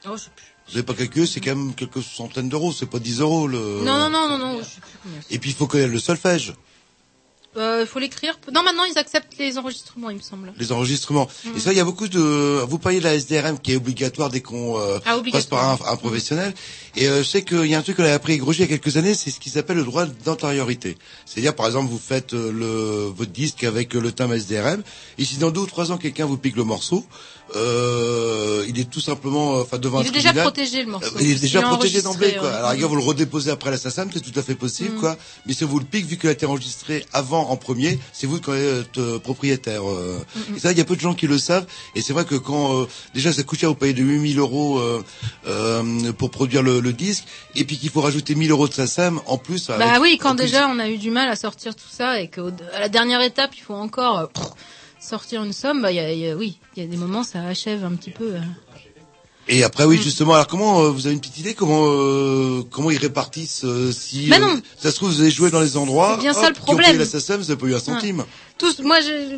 [0.07, 0.45] Oh, je sais plus.
[0.67, 3.57] Vous avez pas calculé, c'est quand même quelques centaines d'euros, c'est pas 10 euros le...
[3.83, 5.19] Non, non, non, non, non, je sais plus combien.
[5.31, 6.53] Et puis il faut connaître le solfège,
[7.57, 8.37] Euh, Il faut l'écrire.
[8.53, 10.53] Non, maintenant ils acceptent les enregistrements, il me semble.
[10.57, 11.27] les enregistrements.
[11.45, 11.55] Mhm.
[11.55, 12.19] Et ça, il y a beaucoup de...
[12.67, 15.91] Vous parlez de la SDRM qui est obligatoire dès qu'on euh, Ah, passe par un,
[15.91, 16.53] un professionnel.
[16.97, 18.73] Et euh, je sais qu'il y a un truc qu'on avait appris Roger il y
[18.73, 20.97] a quelques années, c'est ce qui s'appelle le droit d'antériorité.
[21.25, 24.81] C'est-à-dire, par exemple, vous faites euh, le, votre disque avec euh, le thème SDRM,
[25.17, 27.05] et si dans deux ou trois ans quelqu'un vous pique le morceau,
[27.55, 31.09] euh, il est tout simplement, euh, enfin devant Il un est déjà protégé le morceau.
[31.19, 32.49] Il est déjà Il protégé d'emblée, quoi.
[32.49, 32.53] ouais.
[32.55, 34.99] Alors, regarde, vous le redéposez après la SACEM, c'est tout à fait possible, Mm.
[34.99, 35.17] quoi.
[35.45, 38.39] Mais si vous le pique, vu qu'il a été enregistré avant, en premier, c'est vous
[38.39, 39.87] qui êtes euh, propriétaire.
[39.89, 40.19] euh.
[40.35, 41.65] Mm, Et ça, il y a peu de gens qui le savent.
[41.95, 44.81] Et c'est vrai que quand, euh, déjà, ça coûte cher, vous payez de 8000 euros
[46.17, 49.37] pour produire le, le disque, et puis qu'il faut rajouter 1000 euros de SACEM, en
[49.37, 49.67] plus.
[49.67, 52.19] Bah avec- oui, quand plus- déjà on a eu du mal à sortir tout ça
[52.21, 52.41] et qu'à
[52.79, 54.29] la dernière étape il faut encore
[55.05, 57.23] sortir une somme, bah il y a, y a- oui, il y a des moments
[57.23, 58.35] ça achève un petit peu.
[58.35, 58.39] euh.
[59.47, 59.89] Et après, Mm.
[59.89, 63.63] oui, justement, alors comment, euh, vous avez une petite idée comment euh, comment ils répartissent
[63.63, 64.59] euh, si Bah non.
[64.77, 66.61] ça se trouve vous avez joué dans les endroits C'est bien ça hop, le qui
[66.61, 66.97] ont payé problème.
[66.97, 68.25] la SACEM, vous n'avez pas eu un centime.
[68.57, 69.37] Tous, moi, je,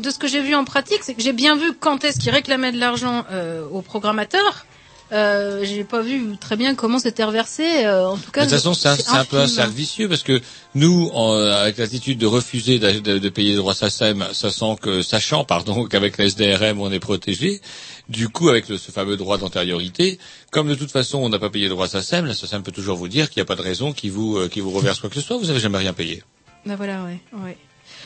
[0.00, 2.30] de ce que j'ai vu en pratique, c'est que j'ai bien vu quand est-ce qu'ils
[2.30, 3.24] réclamaient de l'argent
[3.72, 4.64] aux programmateurs.
[5.10, 7.86] Euh, j'ai pas vu très bien comment c'était reversé.
[7.86, 10.38] euh, en tout cas, de toute façon, c'est un, peu un cercle vicieux parce que
[10.74, 15.00] nous, en, avec l'attitude de refuser de, de- de payer les droits SACEM, sachant que,
[15.00, 17.62] sachant, pardon, qu'avec la SDRM on est protégé,
[18.10, 20.18] du coup, avec le- ce fameux droit d'antériorité,
[20.50, 22.98] comme de toute façon on n'a pas payé le droit SACEM, la SACEM peut toujours
[22.98, 25.08] vous dire qu'il n'y a pas de raison qui vous, euh, qui vous reverse quoi
[25.08, 26.22] que ce soit, vous n'avez jamais rien payé.
[26.66, 27.56] Bah voilà, ouais, ouais.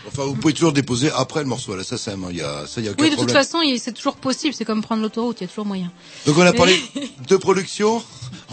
[0.07, 2.25] Enfin, vous pouvez toujours déposer après le morceau à la SACEM.
[2.25, 2.29] hein.
[2.31, 3.37] Il y a ça, il y a aucun Oui, de toute problème.
[3.45, 4.53] façon, c'est toujours possible.
[4.55, 5.91] C'est comme prendre l'autoroute, il y a toujours moyen.
[6.27, 6.81] Donc on a parlé
[7.29, 8.03] de production,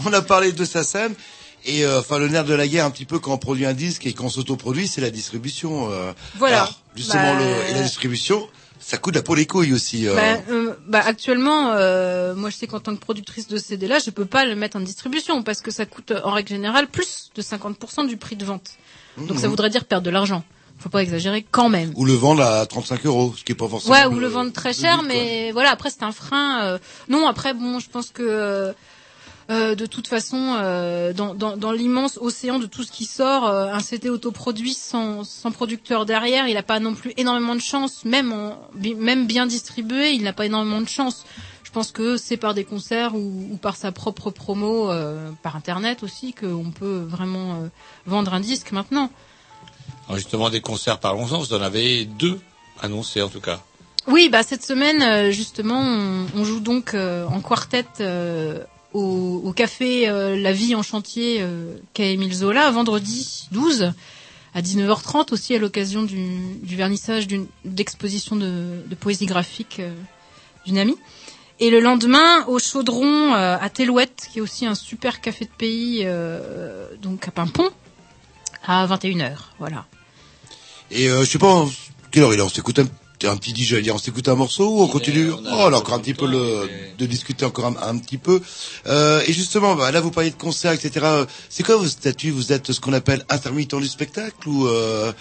[0.04, 1.14] on a parlé de SACEM,
[1.66, 3.74] et euh, enfin le nerf de la guerre un petit peu quand on produit un
[3.74, 5.90] disque et qu'on s'autoproduit, c'est la distribution.
[5.90, 6.12] euh.
[6.36, 6.62] Voilà.
[6.62, 8.48] Alors, justement, Bah, le, et la distribution,
[8.78, 10.06] ça coûte la peau les couilles aussi.
[10.06, 10.14] euh.
[10.14, 13.98] Bah, euh, bah, actuellement, euh, moi je sais qu'en tant que productrice de CD là,
[13.98, 17.30] je peux pas le mettre en distribution parce que ça coûte en règle générale plus
[17.34, 18.70] de 50% du prix de vente.
[19.18, 19.50] Donc ça Mhm.
[19.50, 20.44] voudrait dire perdre de l'argent.
[20.80, 21.92] Faut pas exagérer quand même.
[21.94, 23.94] Ou le vendre à 35 euros, ce qui est pas forcément.
[23.94, 26.62] Ouais, ou le vendre très cher, mais voilà, après c'est un frein.
[26.64, 26.78] euh,
[27.08, 28.72] Non, après bon, je pense que euh,
[29.50, 33.46] euh, de toute façon, euh, dans, dans, dans l'immense océan de tout ce qui sort,
[33.46, 37.60] euh, un CD autoproduit sans, sans producteur derrière, il n'a pas non plus énormément de
[37.60, 41.26] chance, même en, même bien distribué, il n'a pas énormément de chance.
[41.64, 45.56] Je pense que c'est par des concerts ou, ou par sa propre promo, euh, par
[45.56, 47.68] internet aussi, qu'on peut vraiment euh,
[48.06, 49.10] vendre un disque maintenant.
[50.10, 52.40] Alors justement, des concerts, parlons-en, vous en avez deux
[52.82, 53.60] annoncés en tout cas.
[54.08, 55.80] Oui, bah cette semaine euh, justement,
[56.34, 58.58] on, joue donc euh, en quartet euh,
[58.92, 61.44] au, café La Vie en chantier
[61.94, 63.92] quai Émile Zola vendredi 12
[64.52, 69.80] à 19h30 aussi à l'occasion du, vernissage d'une d'exposition de, poésie graphique
[70.66, 70.98] d'une amie.
[71.60, 76.04] Et le lendemain au Chaudron à Tellouette, qui est aussi un super café de pays,
[77.00, 77.70] donc à Pimpon,
[78.66, 79.36] à 21h.
[79.60, 79.84] Voilà.
[80.90, 81.66] Et euh, je sais pas,
[82.10, 84.82] quelle heure il est On s'écoute un, un petit DJ, on s'écoute un morceau ou
[84.82, 86.68] on continue Oh, a encore un petit peu le,
[86.98, 88.40] de discuter encore un, un petit peu.
[88.86, 91.06] Euh, et justement, bah, là vous parlez de concerts, etc.
[91.48, 95.12] C'est quoi vos statuts Vous êtes ce qu'on appelle intermittent du spectacle ou euh,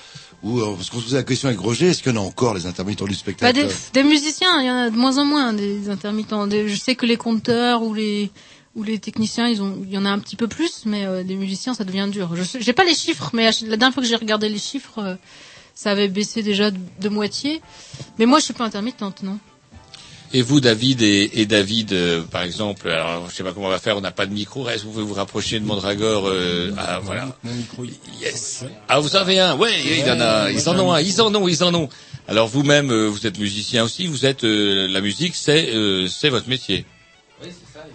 [0.41, 2.25] ou euh, parce qu'on se posait la question avec Roger, est-ce qu'il y en a
[2.25, 5.17] encore les intermittents du Bah, spectacle des, des musiciens, il y en a de moins
[5.17, 6.47] en moins des intermittents.
[6.47, 8.31] Des- je sais que les compteurs ou les
[8.75, 11.23] ou les techniciens, ils ont, il y en a un petit peu plus, mais euh,
[11.23, 12.29] des musiciens, ça devient dur.
[12.35, 14.99] Je sais- j'ai pas les chiffres, mais la dernière fois que j'ai regardé les chiffres,
[14.99, 15.15] euh,
[15.81, 17.61] ça avait baissé déjà de, de moitié.
[18.17, 19.39] Mais moi, je suis pas intermittente, non.
[20.33, 23.69] Et vous, David et, et David, euh, par exemple, alors je sais pas comment on
[23.69, 24.67] va faire, on n'a pas de micro.
[24.67, 27.33] Est-ce que vous pouvez vous rapprocher de Mandragore euh, ah, voilà.
[27.43, 27.85] Mon micro,
[28.21, 28.65] Yes.
[28.89, 30.51] Ah, vous en avez un Ouais, il en a.
[30.51, 30.99] Ils en ont un.
[30.99, 31.47] Ils en ont.
[31.47, 31.87] Ils en ont.
[32.27, 34.05] Alors vous-même, euh, vous êtes musicien aussi.
[34.05, 36.85] Vous êtes euh, la musique, c'est euh, c'est votre métier.
[37.41, 37.85] Oui, c'est ça,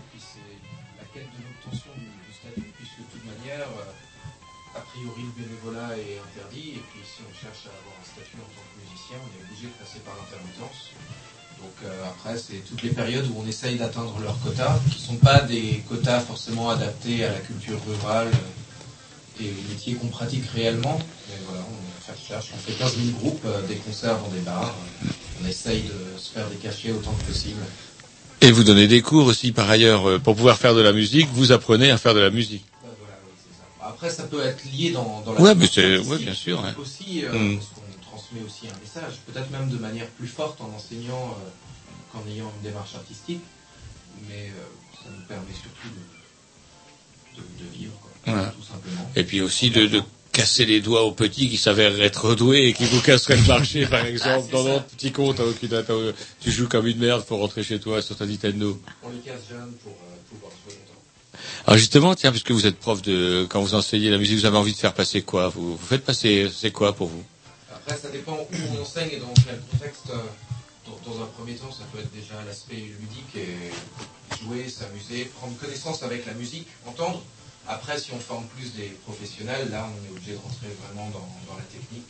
[12.25, 15.41] après, c'est toutes les périodes où on essaye d'atteindre leurs quotas, qui ne sont pas
[15.41, 20.99] des quotas forcément adaptés à la culture rurale euh, et aux métiers qu'on pratique réellement.
[21.29, 24.41] Mais voilà, on fait recherche, on fait 15 000 groupes, euh, des concerts dans des
[24.41, 24.75] bars,
[25.05, 25.09] euh,
[25.43, 27.61] on essaye de se faire des cachets autant que possible.
[28.41, 31.29] Et vous donnez des cours aussi par ailleurs pour pouvoir faire de la musique.
[31.35, 32.65] Vous apprenez à faire de la musique.
[33.83, 36.35] Après, ça peut être lié dans, dans la Ouais, dimension mais c'est- artistique ouais, bien
[36.35, 36.75] sûr, hein.
[36.81, 37.57] Aussi, euh, Mm.
[37.59, 41.49] parce qu'on transmet aussi un message, peut-être même de manière plus forte en enseignant euh,
[42.15, 43.41] qu'en ayant une démarche artistique,
[44.29, 44.63] mais euh,
[45.03, 45.89] ça nous permet surtout
[47.37, 49.11] de, de, de vivre, quoi, tout simplement.
[49.17, 52.73] Et puis aussi de, de casser les doigts aux petits qui s'avèrent être doués et
[52.73, 54.51] qui vous casseraient le marché, par exemple.
[54.53, 57.79] dans notre petit compte, hein, date, euh, tu joues comme une merde pour rentrer chez
[57.81, 58.81] toi sur ta Nintendo.
[59.03, 61.41] On les casse jeunes pour euh, pouvoir jouer longtemps.
[61.67, 64.57] Alors justement, tiens, puisque vous êtes prof de, quand vous enseignez la musique, vous avez
[64.57, 65.49] envie de faire passer quoi?
[65.49, 67.23] Vous, vous faites passer, c'est quoi pour vous?
[67.73, 68.47] Après, ça dépend où
[68.77, 70.11] on enseigne et dans quel contexte.
[70.11, 70.17] euh,
[71.07, 73.57] Dans, un premier temps, ça peut être déjà l'aspect ludique et
[74.43, 77.23] jouer, s'amuser, prendre connaissance avec la musique, entendre.
[77.69, 81.29] Après, si on forme plus des professionnels, là, on est obligé de rentrer vraiment dans,
[81.53, 82.09] dans la technique.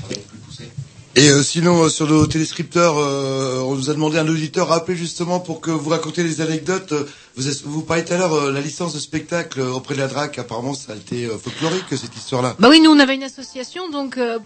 [0.00, 0.68] Ça va être plus poussé.
[1.16, 4.96] Et euh, sinon, euh, sur nos téléscripteurs, euh, on nous a demandé un auditeur rappelé
[4.96, 6.94] justement pour que vous racontiez les anecdotes.
[7.36, 10.06] Vous, êtes- vous parliez tout à l'heure euh, la licence de spectacle auprès de la
[10.08, 10.38] DRAC.
[10.38, 12.56] Apparemment, ça a été euh, folklorique cette histoire-là.
[12.58, 14.38] Bah oui, nous on avait une association, donc euh,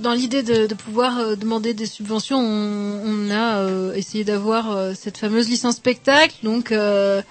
[0.00, 4.70] dans l'idée de, de pouvoir euh, demander des subventions, on, on a euh, essayé d'avoir
[4.70, 6.36] euh, cette fameuse licence spectacle.
[6.42, 7.22] Donc euh,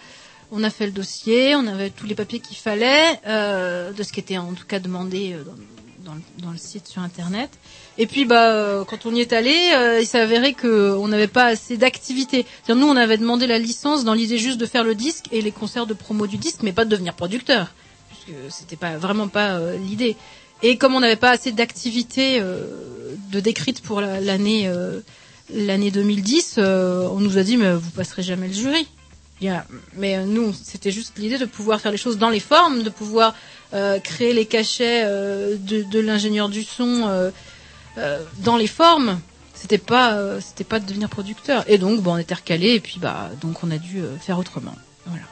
[0.51, 4.11] on a fait le dossier, on avait tous les papiers qu'il fallait, euh, de ce
[4.11, 5.43] qui était en tout cas demandé euh,
[6.03, 7.49] dans, dans le, dans le site sur internet.
[7.97, 9.55] Et puis bah quand on y est allé,
[10.01, 12.47] il s'est avéré que on n'avait pas assez d'activités.
[12.67, 15.51] Nous on avait demandé la licence dans l'idée juste de faire le disque et les
[15.51, 17.71] concerts de promo du disque, mais pas de devenir producteur
[18.09, 20.17] puisque c'était pas vraiment pas l'idée.
[20.63, 22.63] Et comme on n'avait pas assez d'activités euh,
[23.31, 24.99] de décrites pour la- l'année euh,
[25.53, 28.87] l'année 2010, euh, on nous a dit mais vous passerez jamais le jury.
[29.97, 33.35] Mais nous c'était juste l'idée de pouvoir faire les choses dans les formes, de pouvoir
[33.73, 37.29] euh, créer les cachets euh, de, de l'ingénieur du son euh,
[38.39, 39.19] dans les formes.
[39.53, 41.65] C'était pas c'était pas de devenir producteur.
[41.67, 44.75] Et donc bon on était recalé et puis bah donc on a dû faire autrement.
[45.07, 45.23] Voilà.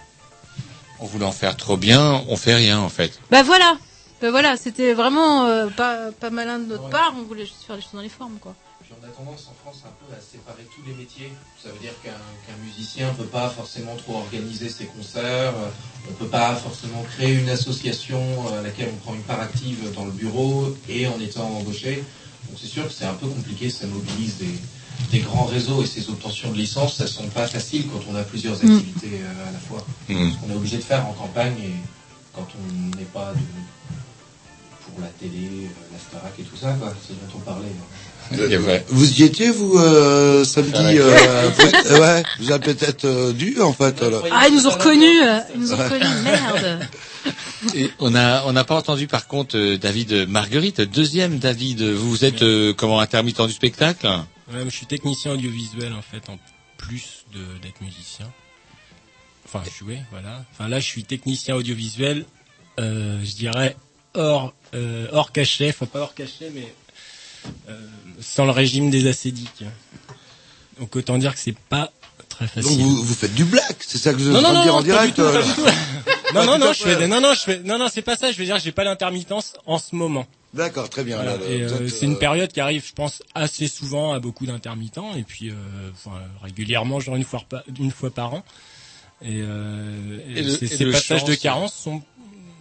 [1.00, 3.18] En faire trop bien, on fait rien en fait.
[3.32, 3.78] Bah voilà,
[4.22, 7.14] bah voilà, c'était vraiment euh, pas pas malin de notre part.
[7.18, 8.54] On voulait juste faire les choses dans les formes, quoi.
[8.84, 11.32] Puis on a tendance en France un peu à séparer tous les métiers.
[11.64, 15.70] Ça veut dire qu'un qu'un musicien ne peut pas forcément trop organiser ses concerts, euh,
[16.08, 19.40] on ne peut pas forcément créer une association euh, à laquelle on prend une part
[19.42, 22.04] active dans le bureau et en étant embauché.
[22.50, 24.56] Donc c'est sûr que c'est un peu compliqué, ça mobilise des,
[25.12, 28.16] des grands réseaux et ces obtentions de licences, ça ne sont pas faciles quand on
[28.16, 28.72] a plusieurs Mm.
[28.78, 29.86] activités à la fois.
[30.10, 30.32] Mm.
[30.32, 31.74] Ce qu'on est obligé de faire en campagne et
[32.36, 33.40] quand on n'est pas de-
[34.94, 37.68] pour la télé, euh, la Starac et tout ça, quoi, c'est dont on parlait.
[37.68, 37.86] hein.
[38.34, 38.86] C'est vrai.
[38.88, 41.00] Vous y étiez vous euh, samedi ouais.
[41.02, 44.02] euh, vous- Ouais, vous avez peut-être euh, dû en fait.
[44.02, 44.26] alors.
[44.32, 46.80] Ah, ils nous ont reconnus, euh, ils nous ont reconnus, merde.
[47.76, 51.82] Et on a on n'a pas entendu par contre euh, David Marguerite, deuxième David.
[51.84, 54.08] Vous êtes euh, comment intermittent du spectacle?
[54.08, 56.40] Ouais, je suis technicien audiovisuel en fait, en
[56.78, 58.28] plus de d'être musicien.
[59.46, 60.46] Enfin, jouer, voilà.
[60.54, 62.26] Enfin là, je suis technicien audiovisuel,
[62.80, 63.76] euh, je dirais
[64.14, 66.74] hors euh, hors cachet, enfin pas hors cachet, mais
[67.70, 67.74] euh,
[68.20, 69.64] sans le régime des acédiques.
[70.80, 71.92] Donc autant dire que c'est pas
[72.30, 72.78] très facile.
[72.78, 74.82] Donc vous, vous faites du black, c'est ça que non, non, de non, dire en
[74.82, 75.44] direct tout, euh,
[76.34, 78.32] non, non, non, je fais non, non, je fais, non, non, c'est pas ça.
[78.32, 80.26] Je veux dire, j'ai pas l'intermittence en ce moment.
[80.54, 81.16] D'accord, très bien.
[81.16, 81.34] Voilà.
[81.34, 85.24] euh, c'est une euh, période qui arrive, je pense, assez souvent à beaucoup d'intermittents, et
[85.24, 85.54] puis euh,
[85.94, 88.44] enfin, régulièrement, genre une fois, par- une fois par an.
[89.24, 92.02] Et, euh, et Et le- ces, et ces le passages de carence sont,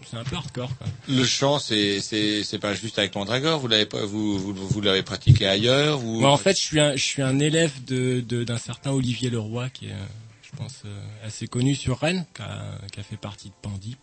[0.08, 0.70] c'est un peu hardcore.
[0.78, 0.86] Quoi.
[1.08, 3.58] Le chant, c'est c'est c'est pas juste avec Mandragore.
[3.60, 5.98] Vous l'avez pas vous vous, vous l'avez pratiqué ailleurs.
[5.98, 6.20] Vous...
[6.20, 9.30] Moi, en fait, je suis un, je suis un élève de de- d'un certain Olivier
[9.30, 9.94] Leroy, qui est,
[10.42, 13.98] je pense, euh, assez connu sur Rennes, qui a, qui a fait partie de Pandip.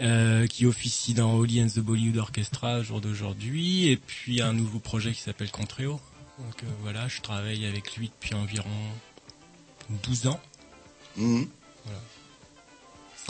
[0.00, 4.52] Euh, qui officie dans Holly and the Bollywood Orchestra au jour d'aujourd'hui, et puis un
[4.52, 6.00] nouveau projet qui s'appelle Contreo.
[6.38, 8.70] Donc euh, voilà, je travaille avec lui depuis environ
[10.04, 10.40] 12 ans.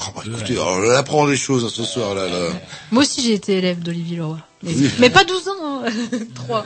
[0.09, 0.13] Mhm.
[0.15, 0.39] Voilà.
[0.39, 2.27] Écoutez, alors, on apprend des choses hein, ce soir là.
[2.29, 2.49] là.
[2.91, 4.39] Moi aussi, j'ai été élève d'Olivier Leroy.
[4.63, 4.91] Mais, Oui.
[4.99, 5.91] mais pas 12 ans, hein.
[6.35, 6.65] 3.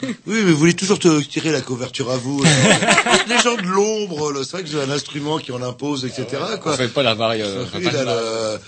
[0.00, 2.42] Oui, mais vous voulez toujours te tirer la couverture à vous.
[2.42, 2.50] là.
[3.28, 6.26] les gens de l'ombre, là, c'est vrai que j'ai un instrument qui en impose, etc.
[6.60, 6.72] Quoi.
[6.72, 8.58] On fait pas la varie, euh.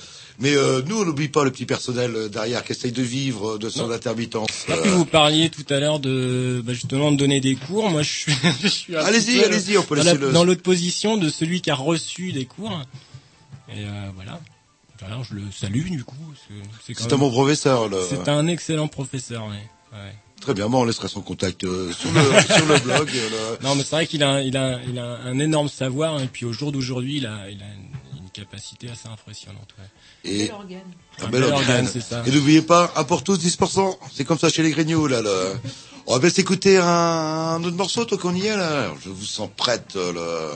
[0.40, 3.54] Mais euh, nous, on n'oublie pas le petit personnel euh, derrière qui essaye de vivre
[3.54, 4.68] euh, de son intermittence.
[4.68, 4.82] Là, euh.
[4.82, 7.90] puis vous parliez tout à l'heure de bah, justement de donner des cours.
[7.90, 8.32] Moi, je suis,
[8.62, 11.60] je suis Allez-y, allez-y, on peut dans, laisser la- le- dans l'autre position de celui
[11.60, 12.80] qui a reçu des cours.
[13.70, 14.40] Et euh, voilà.
[15.06, 16.16] Alors, je le salue du coup.
[16.84, 17.88] C'est un bon professeur.
[18.08, 19.46] C'est un excellent professeur.
[19.48, 19.56] Oui.
[19.92, 20.14] Ouais.
[20.40, 22.20] Très bien, bon, on laissera son contact euh, sur, le,
[22.54, 23.10] sur le blog.
[23.14, 23.56] euh.
[23.62, 26.20] Non, mais c'est vrai qu'il a, il a, il a un énorme savoir.
[26.22, 29.68] Et puis au jour d'aujourd'hui, il a, il a une, une capacité assez impressionnante.
[29.78, 30.30] Ouais.
[30.30, 31.58] Et Un un bel organe.
[31.60, 32.22] organe, c'est ça.
[32.26, 33.96] Et n'oubliez pas, un pour tous, 10%.
[34.12, 35.22] C'est comme ça chez les Grignoux, là.
[35.22, 35.52] là.
[36.06, 38.82] On va bien s'écouter un, un autre morceau, toi qu'on y est, là.
[38.84, 40.50] Alors, je vous sens prête, là.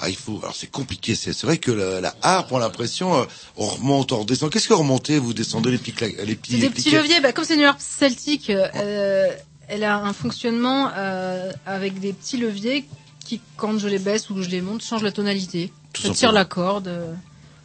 [0.00, 0.38] Ah, il faut.
[0.42, 1.14] Alors, c'est compliqué.
[1.14, 3.24] C'est c'est vrai que la, la harpe, on a l'impression, euh,
[3.56, 4.50] on remonte, on redescend.
[4.50, 6.52] Qu'est-ce que vous remontez Vous descendez les petits, cla- les petits.
[6.52, 7.20] Des les petits leviers.
[7.20, 9.28] Bah, comme c'est une harpe celtique, euh,
[9.68, 12.84] elle a un fonctionnement euh, avec des petits leviers
[13.24, 15.72] qui, quand je les baisse ou que je les monte, changent la tonalité.
[15.92, 16.88] Tout ça tire la corde.
[16.88, 17.12] euh,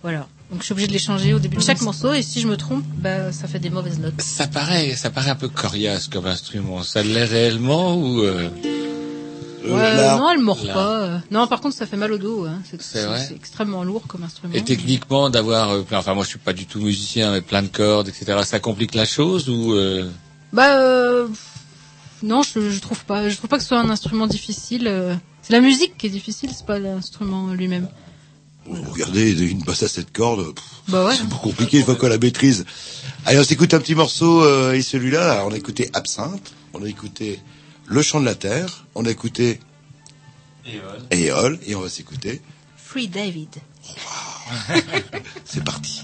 [0.02, 0.28] voilà.
[0.52, 2.48] Donc je suis obligée de les changer au début de chaque morceau et si je
[2.48, 4.22] me trompe, bah, ça fait des mauvaises notes.
[4.22, 6.84] Ça paraît, ça paraît un peu coriace comme instrument.
[6.84, 8.50] Ça l'est réellement ou euh...
[9.68, 11.02] L'harpe- non, elle mord pas.
[11.04, 11.18] euh.
[11.32, 12.46] Non, par contre, ça fait mal au dos.
[12.46, 12.62] Hein.
[12.80, 14.54] C'est extrêmement lourd comme instrument.
[14.54, 17.62] Et techniquement, d'avoir, euh, plein- enfin moi je suis pas du tout musicien, mais plein
[17.62, 18.40] de cordes, etc.
[18.46, 20.10] Ça complique la chose ou euh...
[20.52, 21.28] Bah euh,
[22.22, 23.28] non, je, je trouve pas.
[23.30, 24.88] Je trouve pas que ce soit un instrument difficile.
[24.88, 25.16] euh.
[25.42, 27.88] C'est la musique qui est difficile, c'est pas l'instrument lui-même.
[28.70, 30.54] Regardez, une basse à cordes.
[30.56, 31.16] pff, Bah ouais.
[31.18, 32.64] C'est pas compliqué une fois qu'on la maîtrise.
[33.26, 36.88] Allez, on s'écoute un petit morceau, euh, et celui-là, on a écouté Absinthe, on a
[36.88, 37.42] écouté
[37.86, 39.60] Le Chant de la Terre, on a écouté
[41.12, 42.42] Éole, et on va s'écouter.
[42.78, 43.56] Free David.
[45.46, 46.04] C'est parti.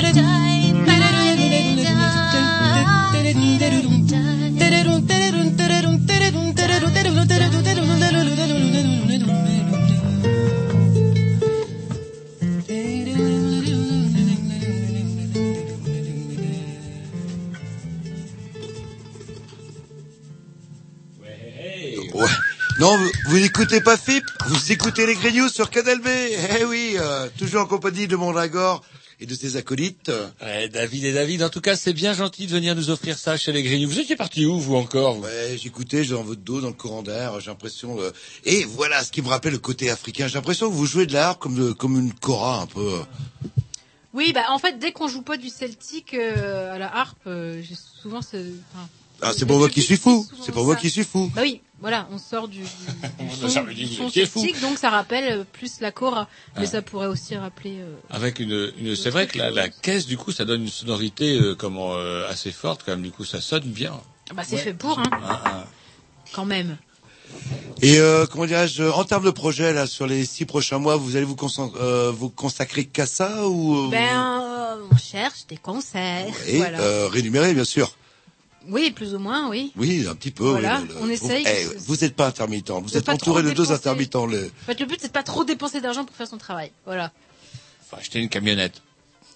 [22.81, 26.07] Non, vous, vous n'écoutez pas FIP, vous écoutez les Grignoux sur Canal B.
[26.59, 28.81] Eh oui, euh, toujours en compagnie de mon Lagor
[29.19, 30.11] et de ses acolytes.
[30.41, 33.37] Ouais, David et David, en tout cas, c'est bien gentil de venir nous offrir ça
[33.37, 33.87] chez les Grignoux.
[33.87, 35.21] Vous étiez parti où, vous encore vous?
[35.25, 38.01] Ouais, j'écoutais, j'ai dans votre dos, dans le courant d'air, j'ai l'impression...
[38.01, 38.09] euh,
[38.45, 41.13] Et voilà, ce qui me rappelle le côté africain, j'ai l'impression que vous jouez de
[41.13, 42.99] l'art comme, de- comme une cora un peu.
[44.15, 47.61] Oui, bah en fait, dès qu'on joue pas du celtique euh, à la harpe, euh,
[47.61, 48.37] j'ai souvent ce.
[48.37, 48.87] enfin,
[49.21, 51.31] Ah, c'est pour moi qui suis fou, c'est pour moi qui suis fou.
[51.35, 55.39] Bah oui, voilà, on sort du, du, du son, du son celtique, donc ça rappelle
[55.39, 56.27] euh, plus la cora,
[56.57, 56.67] mais Ah.
[56.67, 57.79] ça pourrait aussi rappeler.
[57.79, 60.69] euh, Avec une, une c'est vrai que la, la caisse, du coup, ça donne une
[60.69, 63.01] sonorité euh, comment euh, assez forte quand même.
[63.01, 63.99] Du coup, ça sonne bien.
[64.35, 64.61] Bah c'est Ouais.
[64.61, 65.67] fait pour, hein, Ah, ah.
[66.33, 66.77] quand même.
[67.81, 71.15] Et euh, comment dirais-je, en termes de projet là, sur les six prochains mois, vous
[71.15, 71.35] allez vous,
[71.79, 76.27] euh, consacrer qu'à ça ou euh, Ben, euh, on cherche des concerts.
[76.47, 76.79] et voilà.
[76.79, 77.95] euh, rémunéré bien sûr.
[78.67, 79.71] Oui, plus ou moins, oui.
[79.75, 80.49] Oui, un petit peu.
[80.49, 81.43] Voilà, oui, le- le- on essaye.
[81.47, 84.25] Eh, vous n'êtes pas intermittent, vous êtes entouré de deux intermittents.
[84.25, 84.45] Le...
[84.45, 86.71] En fait, le but c'est de pas trop dépenser d'argent pour faire son travail.
[86.85, 87.11] Voilà.
[87.89, 88.81] Faut acheter une camionnette.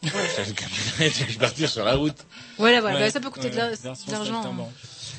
[0.06, 2.18] Faut acheter une camionnette et puis partir sur la route.
[2.58, 2.98] Voilà, voilà.
[2.98, 3.06] Ouais.
[3.06, 4.44] Bah, ça peut coûter de l'argent.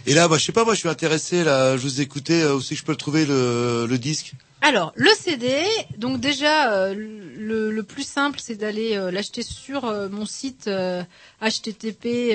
[0.07, 1.43] Et là, bah, je sais pas, moi, je suis intéressé.
[1.45, 2.75] Là, je vous écoutais euh, aussi.
[2.77, 4.33] Je peux le trouver le, le disque?
[4.63, 5.63] Alors, le CD,
[5.99, 10.67] donc déjà, euh, le, le plus simple, c'est d'aller euh, l'acheter sur euh, mon site
[10.67, 11.03] euh,
[11.43, 12.35] http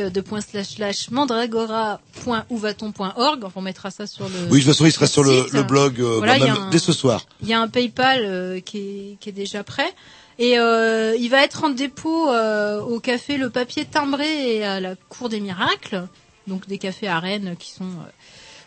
[1.12, 3.44] mandragora.ouvaton.org.
[3.44, 4.36] Enfin, on mettra ça sur le.
[4.50, 6.70] Oui, de toute façon, il sera sur le, le blog euh, Voilà, bah, même un-
[6.70, 7.26] dès ce soir.
[7.42, 9.92] Il y a un PayPal euh, qui, est, qui est déjà prêt.
[10.40, 14.80] Et euh, il va être en dépôt euh, au café Le Papier Timbré et à
[14.80, 16.08] la Cour des Miracles.
[16.52, 18.12] Donc des cafés à Rennes qui sont euh,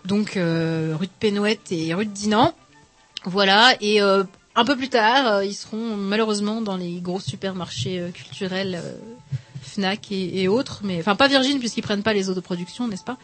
[0.07, 2.53] donc euh, rue de Pénouette et rue de Dinan.
[3.25, 3.77] Voilà.
[3.81, 4.25] Et euh,
[4.57, 8.83] un peu plus tard, ils seront malheureusement dans les gros supermarchés culturels
[9.63, 10.81] Fnac et, et autres.
[10.85, 13.17] Mais enfin pas Virgin puisqu'ils prennent pas les eaux de production, n'est-ce pas?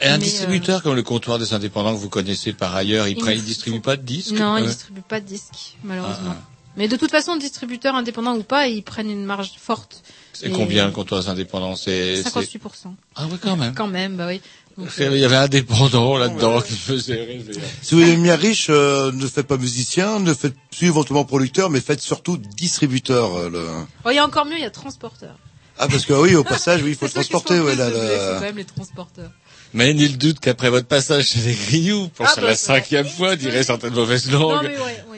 [0.00, 3.12] Et un Mais, distributeur comme le comptoir des indépendants que vous connaissez par ailleurs, il,
[3.16, 4.68] Il il faut- distribue pas de disques Non, ils Ouais.
[4.68, 6.34] distribuent pas de disques, malheureusement.
[6.36, 6.42] Ah,
[6.76, 10.02] Mais de toute façon, distributeur indépendant ou pas, ils prennent une marge forte.
[10.32, 12.58] C'est Et combien le comptoir des indépendants C'est 58%.
[13.16, 13.74] Ah oui, quand même.
[13.74, 14.40] Quand même, bah oui.
[14.78, 17.52] Donc, Il y avait un dépendant là-dedans qui faisait rêver.
[17.82, 21.68] Si vous voulez devenir riche, euh, ne faites pas musicien, ne faites plus éventuellement producteur,
[21.68, 23.34] mais faites surtout distributeur.
[23.36, 23.66] euh, le...
[24.06, 25.36] Oh, il y a encore mieux, il y a transporteur.
[25.78, 27.60] Ah, parce que oui, au passage, oui, il faut C'est ceux qui transporter.
[27.60, 27.98] Ouais, plus là, là.
[27.98, 29.30] C'est quand même les transporteurs.
[29.74, 33.36] Mais nul doute qu'après votre passage chez les Grignoux, pour Ah, bah, la cinquième fois,
[33.36, 34.68] dirait certaines mauvaises Non, langues.
[34.70, 35.11] mais ouais, oui.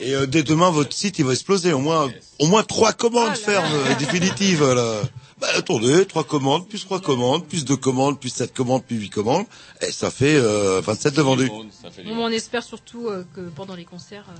[0.00, 1.72] Et euh, dès demain, votre site, il va exploser.
[1.72, 4.62] Au moins, au moins trois commandes Ah fermes euh, définitives.
[4.64, 5.02] Là.
[5.38, 9.10] Bah, attendez, trois commandes, plus trois commandes, plus deux commandes, plus sept commandes, plus huit
[9.10, 9.44] commandes.
[9.82, 11.48] Et ça fait euh, 27 de vendus.
[11.48, 11.66] Bon,
[12.24, 14.38] on espère surtout euh, que pendant les concerts, euh,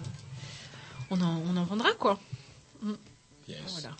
[1.11, 2.19] on, en, on en vendra, quoi.
[2.83, 2.93] Mm.
[3.73, 3.91] Voilà.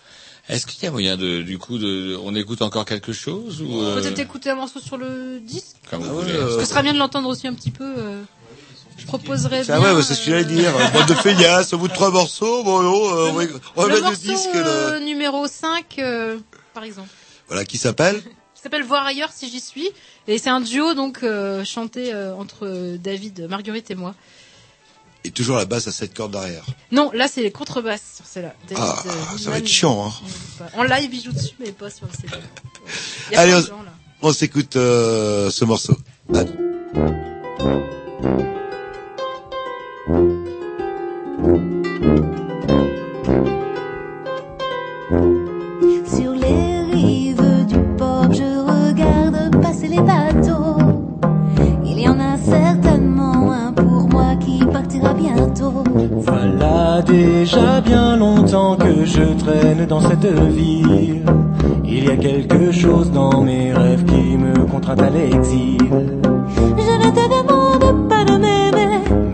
[0.49, 3.81] Est-ce qu'il y a moyen de, du coup, de, on écoute encore quelque chose ou
[3.81, 6.35] euh, Peut-être écouter un morceau sur le disque comme Ah vous ouais, voulez.
[6.37, 7.95] euh, Parce que ce serait bien de l'entendre aussi un petit peu.
[8.97, 10.73] Euh, je proposerais Ah ouais, c'est ce que j'allais dire.
[10.93, 13.45] Bande de feignasses, au bout de trois morceaux, bon, non, euh, on va,
[13.77, 14.49] on va le mettre le morceau disque.
[14.55, 15.01] euh, là.
[15.01, 16.39] numéro 5, euh,
[16.75, 17.09] par exemple.
[17.49, 18.23] Voilà, qui s'appelle
[18.55, 19.89] qui s'appelle Voir ailleurs si j'y suis.
[20.29, 24.15] Et c'est un duo donc euh, chanté euh, entre euh, David, Marguerite et moi.
[25.25, 26.65] Et toujours la basse à sept cordes derrière.
[26.93, 28.55] Non, là c'est les contrebasses sur celle-là.
[28.77, 30.67] Ah, euh, ça va être chiant, hein.
[30.77, 32.29] En live il joue dessus mais pas sur le CD.
[33.37, 33.61] Allez,
[34.23, 35.97] on, s'écoute euh, ce morceau.
[36.33, 36.53] Allez.
[46.07, 50.79] Sur les rives du port, je regarde passer les bateaux.
[51.85, 55.85] Il y en a certainement un pour moi qui partira bientôt.
[56.11, 61.23] Voilà déjà bien longtemps que je traîne dans cette ville.
[61.85, 65.79] Il y a quelque chose dans mes rêves qui me contraint à l'exil.
[65.79, 67.56] Je ne te demande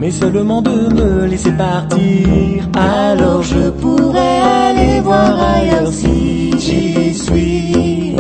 [0.03, 2.69] Mais seulement de me laisser partir.
[2.75, 8.17] alors je pourrais aller voir ailleurs si j'y suis.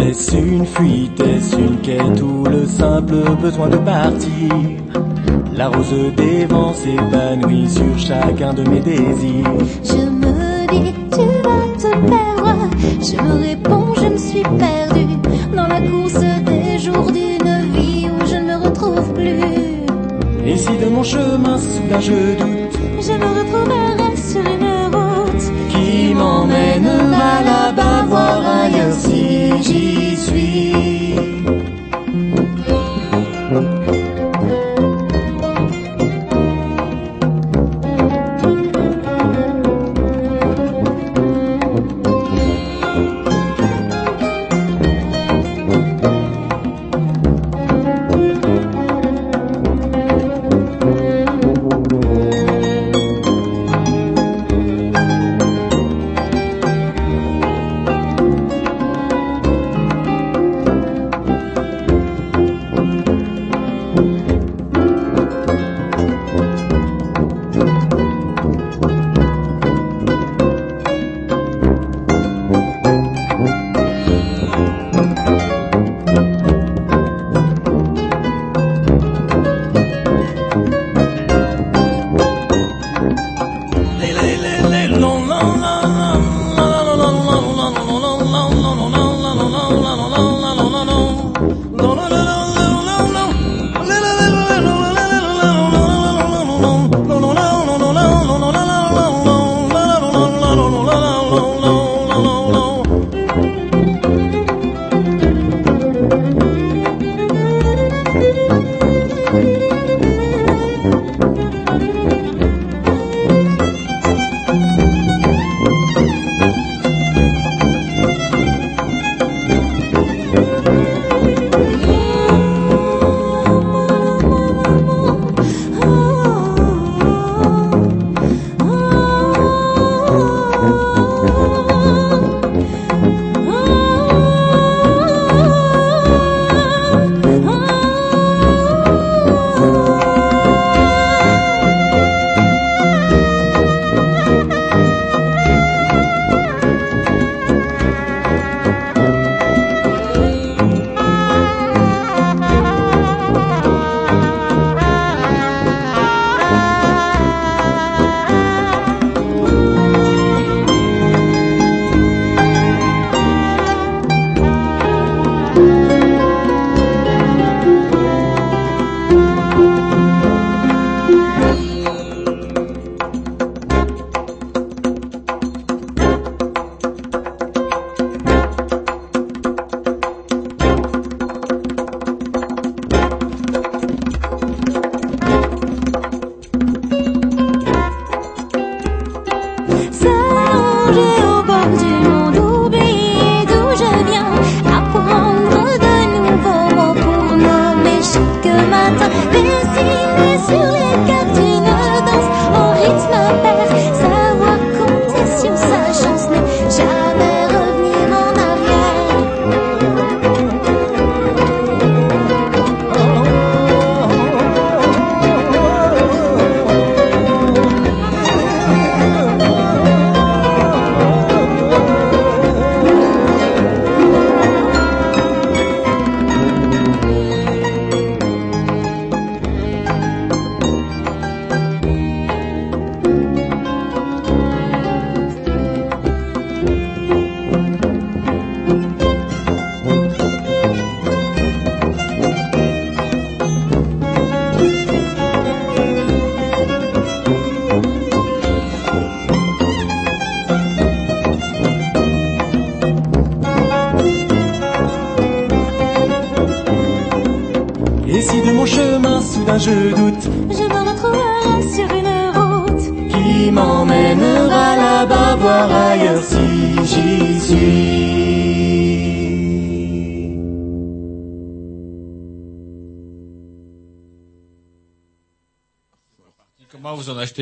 [0.00, 4.54] Est-ce une fuite, est-ce une quête ou le simple besoin de partir?
[5.54, 10.11] La rose des vents s'épanouit sur chacun de mes désirs.
[11.10, 12.70] Tu vas te perdre.
[13.00, 15.16] Je me réponds, je me suis perdue
[15.54, 19.42] dans la course des jours d'une vie où je ne me retrouve plus.
[20.44, 26.14] Et si de mon chemin soudain je doute Je me retrouverai sur une route qui
[26.14, 30.91] m'emmène à là-bas voir ailleurs si j'y suis.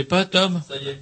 [0.09, 0.62] Pas, Tom?
[0.69, 1.01] Ça y est.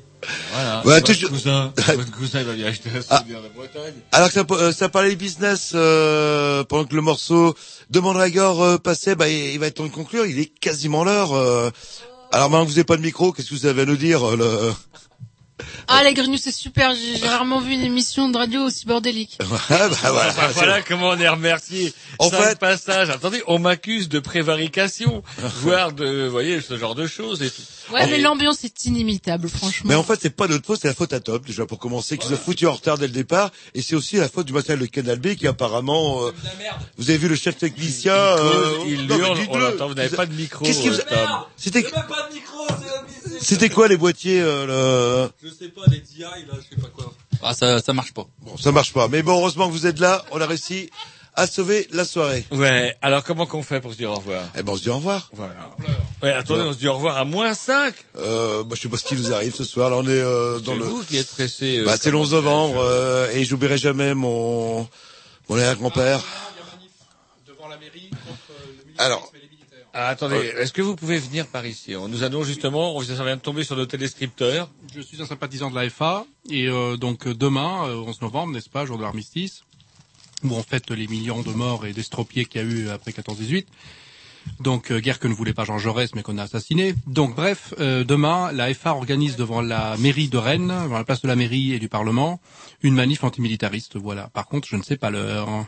[0.52, 0.82] Voilà.
[0.84, 3.18] Ouais, votre toujours- cousin, votre cousin, il va lui acheter un Ah.
[3.18, 3.94] souvenir de Bretagne.
[4.12, 7.54] Alors que ça, euh, ça parlait business euh, pendant que le morceau
[7.90, 10.26] de Mandragore euh, passait, bah, il, il va être temps de conclure.
[10.26, 11.32] Il est quasiment l'heure.
[11.34, 11.70] euh.
[12.32, 14.22] Alors maintenant que vous n'avez pas de micro, qu'est-ce que vous avez à nous dire
[14.28, 14.72] euh, le...
[16.00, 16.92] Ah, les Grignoux, c'est super.
[16.94, 19.36] J'ai rarement vu une émission de radio aussi bordélique.
[19.70, 21.92] Ah, bah, voilà, Enfin, voilà comment on est remercié.
[22.20, 23.10] En Cinq fait- passages.
[23.10, 25.22] Attendez, on m'accuse de prévarication,
[25.62, 27.62] voire de, vous voyez, ce genre de choses et tout.
[27.92, 29.88] Ouais, mais l'ambiance est inimitable, franchement.
[29.88, 32.16] Mais en fait, c'est pas notre faute, c'est la faute à Top, déjà, pour commencer,
[32.16, 33.50] qui nous a foutu en retard dès le départ.
[33.74, 36.24] Et c'est aussi la faute du matériel de Canal B, qui apparemment...
[36.26, 36.32] euh,
[36.96, 38.14] vous avez vu le chef technicien...
[38.14, 40.96] euh, il non, hurle, on l'entend, vous n'avez pas de micro, Qu'est-ce qui vous...
[41.00, 41.26] euh.
[41.56, 41.82] C'était...
[43.40, 45.30] C'était quoi les boîtiers euh, le...
[45.42, 47.12] Je sais pas, les DI, là, je sais pas quoi.
[47.42, 48.26] Ah, ça, ça marche pas.
[48.42, 49.08] Bon, ça marche pas.
[49.08, 50.24] Mais bon, heureusement que vous êtes là.
[50.32, 50.90] On a réussi
[51.34, 52.44] à sauver la soirée.
[52.50, 54.42] Ouais, alors comment qu'on fait pour se dire au revoir?
[54.58, 55.30] Eh ben, on se dit au revoir.
[55.34, 55.54] Voilà.
[56.20, 58.96] Ouais, attendez, on se dit au revoir à moins 5 Euh, bah, je sais pas
[58.96, 59.88] ce qui nous arrive ce soir.
[59.90, 60.84] Là, on est euh, dans C'est le...
[60.84, 61.78] vous qui êtes pressé.
[61.78, 64.88] euh, Bah, c'est le comment 11 novembre, euh, et j'oublierai jamais mon,
[65.48, 66.20] mon arrière-grand-père.
[69.00, 69.30] Alors,
[70.00, 73.34] Ah, attendez, est-ce que vous pouvez venir par ici On nous annonce justement, on vient
[73.34, 74.70] de tomber sur nos téléscripteurs.
[74.94, 78.52] Je suis un sympathisant de la FA et euh, donc euh, demain, euh, 11 novembre,
[78.52, 79.64] n'est-ce pas, jour de l'armistice,
[80.44, 83.66] où on fête les millions de morts et d'estropiés qu'il y a eu après 14-18.
[84.60, 86.94] Donc euh, guerre que ne voulait pas Jean Jaurès mais qu'on a assassiné.
[87.08, 91.22] Donc bref, euh, demain la FA organise devant la mairie de Rennes, devant la place
[91.22, 92.40] de la mairie et du Parlement,
[92.82, 93.96] une manif antimilitariste.
[93.96, 94.28] Voilà.
[94.28, 95.66] Par contre, je ne sais pas l'heure.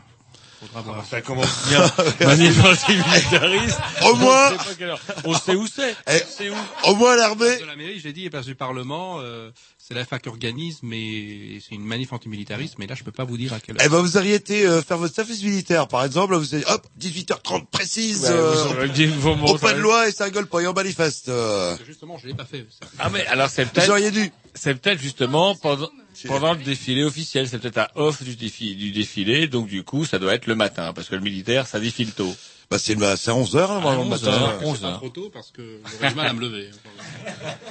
[0.61, 1.05] Faudra voir.
[1.09, 1.91] Ça commence bien.
[2.27, 3.79] Manif antimilitariste.
[4.03, 4.99] Au moins- On sait pas quelle heure.
[5.25, 5.95] On sait où c'est.
[6.07, 6.55] Eh, C'est où
[6.85, 7.57] au moins l'armée.
[7.59, 10.79] de la mairie, j'ai dit, et place du Parlement, euh, c'est la FA qui organise,
[10.83, 13.81] mais c'est une manif antimilitariste, mais là je peux pas vous dire à quelle heure.
[13.85, 16.35] Eh ben, vous auriez été euh, faire votre service militaire, par exemple.
[16.35, 18.23] Vous avez hop, 18h30 précise.
[18.25, 19.09] Ouais, euh, vous dit
[19.47, 20.59] au pas de loi et ça rigole pas.
[20.61, 21.29] Et on manifeste.
[21.29, 21.75] euh.
[21.87, 22.67] Justement, je l'ai pas fait.
[22.79, 22.87] ça.
[22.99, 23.89] Ah mais alors c'est Vous peut-être.
[23.89, 24.31] auriez dû.
[24.53, 25.89] C'est peut-être justement pendant
[26.27, 30.05] pendant le défilé officiel, c'est peut-être un off du défi du défilé, donc du coup
[30.05, 32.35] ça doit être le matin parce que le militaire ça défile tôt.
[32.71, 34.27] Bah, c'est à 11h, là, normalement, le 11 matin.
[34.31, 34.97] heures, C'est 11 pas heures.
[34.97, 35.61] trop tôt parce que
[35.91, 36.69] j'aurais du mal à me lever.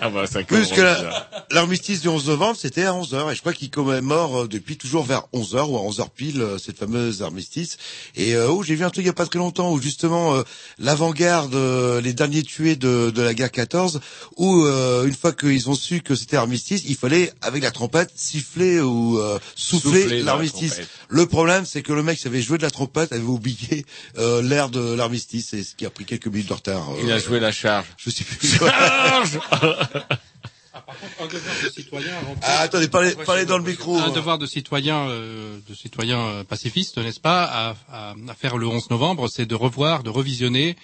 [0.03, 3.33] Ah bah ça parce que l'armistice du 11 novembre, c'était à 11h.
[3.33, 6.59] Et je crois qu'il commémore euh, depuis toujours vers 11h ou à 11h pile euh,
[6.59, 7.79] cette fameuse armistice.
[8.15, 10.35] Et euh, oh, j'ai vu un truc il y a pas très longtemps où justement
[10.35, 10.43] euh,
[10.79, 14.01] l'avant-garde, euh, les derniers tués de, de la guerre 14,
[14.37, 18.11] où euh, une fois qu'ils ont su que c'était armistice, il fallait avec la trompette
[18.15, 20.81] siffler ou euh, souffler, Souffler l'armistice.
[21.12, 23.85] Le problème, c'est que le mec qui avait joué de la trompette avait oublié
[24.19, 26.87] euh, l'air de l'armistice, et ce qui a pris quelques minutes de retard.
[27.03, 27.87] Il Euh, a joué la charge.
[27.97, 28.47] Je sais plus.
[28.59, 29.39] Charge
[31.20, 32.12] Un devoir de citoyen.
[32.43, 33.97] Ah, attendez, parlez, parlez dans le micro.
[33.99, 38.57] Un devoir de citoyen, euh, de citoyen euh, pacifiste, n'est-ce pas, à, à- à faire
[38.57, 40.77] le 11 novembre, c'est de revoir, de revisionner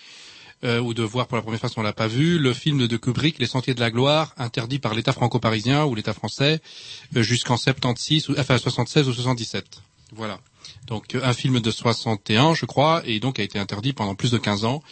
[0.65, 2.86] euh, ou de voir pour la première fois si on l'a pas vu le film
[2.89, 6.61] de Kubrick, Les Sentiers de la Gloire, interdit par l'État franco-parisien ou l'État français
[7.16, 9.65] euh, jusqu'en 76, ou, enfin 76 ou 77.
[10.17, 10.41] Voilà.
[10.87, 14.39] Donc un film de 61, je crois, et donc a été interdit pendant plus de
[14.39, 14.83] 15 ans.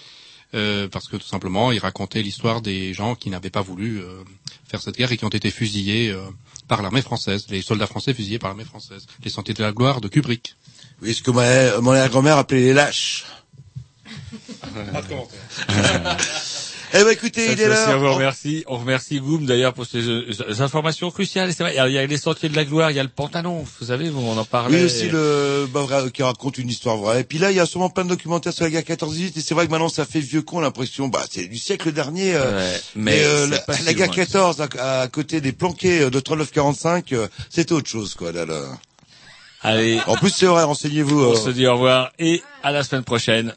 [0.55, 4.23] euh, parce que tout simplement, il racontait l'histoire des gens qui n'avaient pas voulu euh,
[4.69, 6.23] faire cette guerre et qui ont été fusillés euh,
[6.69, 9.07] par l'armée française, les soldats français fusillés par l'armée française.
[9.25, 10.55] Les Sentiers de la Gloire de Kubrick.
[11.03, 13.25] Oui, ce que ma, mon arrière-grand-mère appelait les lâches.
[14.93, 16.17] Pas de commentaire.
[16.97, 17.97] Eh ben écoutez, il est On là.
[17.97, 20.01] vous remercie, on remercie Goum d'ailleurs pour ces,
[20.31, 21.53] ces informations cruciales.
[21.53, 23.65] C'est vrai, il y a- les sentiers de la gloire, il y a le Pantalon,
[23.81, 24.79] vous savez, on en parlait.
[24.79, 27.23] Oui, aussi le bah, vrai, qui raconte une histoire vraie.
[27.23, 29.37] Et puis là, il y a sûrement plein de documentaires sur la guerre 14-18.
[29.37, 31.09] Et c'est vrai que maintenant, ça fait vieux con l'impression.
[31.09, 32.37] Bah, c'est du siècle dernier.
[32.37, 34.15] euh, Ouais, mais mais euh, la, pas si la guerre loin.
[34.17, 38.31] 14 à, à côté des planqués euh, de 39-45, euh, c'était autre chose, quoi.
[38.31, 38.61] Là, là.
[39.63, 41.25] Allez, En plus, c'est vrai, renseignez-vous.
[41.25, 41.37] on euh.
[41.37, 43.53] se dit au revoir et à la semaine prochaine.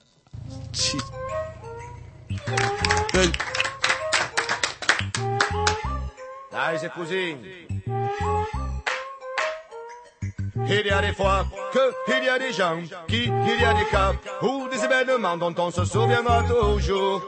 [10.69, 11.79] Il y a des fois que
[12.09, 12.77] il y a des gens
[13.07, 17.23] qui, il y a des cas ou des événements dont on se souviendra toujours.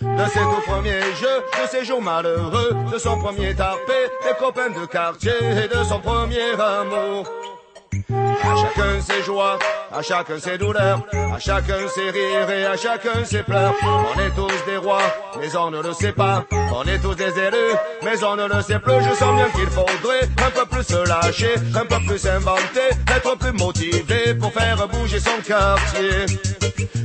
[0.00, 4.70] De ses tout premiers jeux, de ses jours malheureux, de son premier tapé, des copains
[4.70, 7.26] de quartier et de son premier amour.
[8.12, 9.58] À chacun ses joies,
[9.92, 11.00] à chacun ses douleurs,
[11.34, 13.72] à chacun ses rires et à chacun ses pleurs.
[13.82, 15.02] On est tous des rois,
[15.40, 16.44] mais on ne le sait pas.
[16.52, 19.00] On est tous des élus, mais on ne le sait plus.
[19.00, 23.38] Je sens bien qu'il faudrait un peu plus se lâcher, un peu plus inventer, être
[23.38, 26.26] plus motivé pour faire bouger son quartier.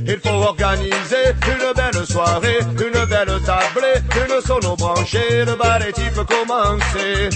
[0.06, 6.24] Il faut organiser une belle soirée, une belle tablée, une sono branchée, le ballet peut
[6.24, 7.30] commencer.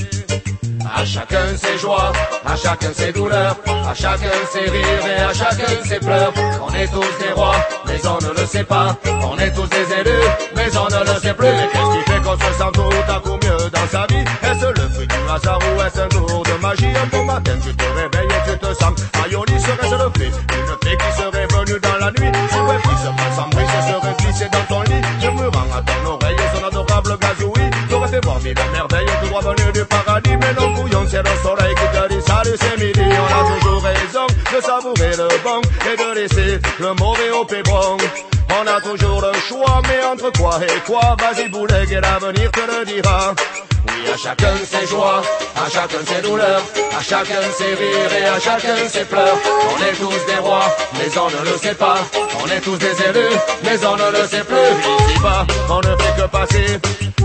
[0.93, 2.13] À chacun ses joies,
[2.45, 6.33] à chacun ses douleurs, à chacun ses rires et à chacun ses pleurs.
[6.67, 7.57] On est tous des rois,
[7.87, 8.97] mais on ne le sait pas.
[9.23, 11.47] On est tous des élus, mais on ne le sait plus.
[11.47, 13.64] Mais qu'est-ce qui fait qu'on se sent tout à coup mieux?
[13.75, 14.25] Dans sa vie.
[14.43, 16.93] Est-ce le fruit du hasard ou est-ce un tour de magie?
[17.03, 18.95] Un beau matin tu te réveilles et tu te sens
[19.25, 19.53] aïoli.
[19.61, 22.33] Serait-ce le fait Une fée qui serait venue dans la nuit?
[22.51, 25.03] Serait prise par sans brise serait glissée dans ton lit.
[25.21, 27.71] Murmurant à ton oreille son adorable gazouille.
[27.91, 30.37] T'aurais fait voir mille merveilles tout droit venu du paradis.
[30.41, 33.03] Mais non couillon c'est le soleil qui te dit salut c'est midi.
[33.03, 35.61] On a toujours raison de savourer le bon
[35.91, 37.97] Et de laisser le mauvais au pébron
[38.61, 42.61] on a toujours le choix, mais entre quoi et quoi Vas-y boulet et l'avenir te
[42.61, 43.35] le dira
[43.87, 45.21] oui, à chacun ses joies,
[45.57, 46.63] à chacun ses douleurs,
[46.99, 49.37] à chacun ses rires et à chacun ses pleurs.
[49.45, 51.99] On est tous des rois, mais on ne le sait pas.
[52.43, 54.57] On est tous des élus, mais on ne le sait plus.
[54.57, 56.79] Ici bas, on ne fait que passer,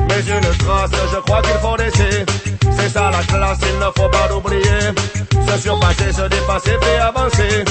[0.10, 2.26] mais une trace, je crois qu'il faut laisser.
[2.78, 4.80] C'est ça la classe, il ne faut pas l'oublier.
[5.48, 7.64] Se surpasser, se dépasser, fait avancer.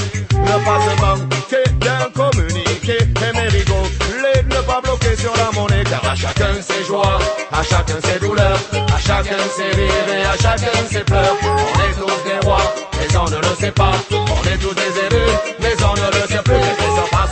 [0.45, 2.97] Ne pas se manquer, bien communiquer,
[3.27, 5.83] aimer rigoler, ne pas bloquer sur la monnaie.
[5.83, 7.19] Car à chacun ses joies,
[7.51, 11.35] à chacun ses douleurs, à chacun ses rires et à chacun ses pleurs.
[11.43, 13.91] On est tous des rois, mais on ne le sait pas.
[14.11, 16.68] On est tous des élus, mais on ne le sait plus.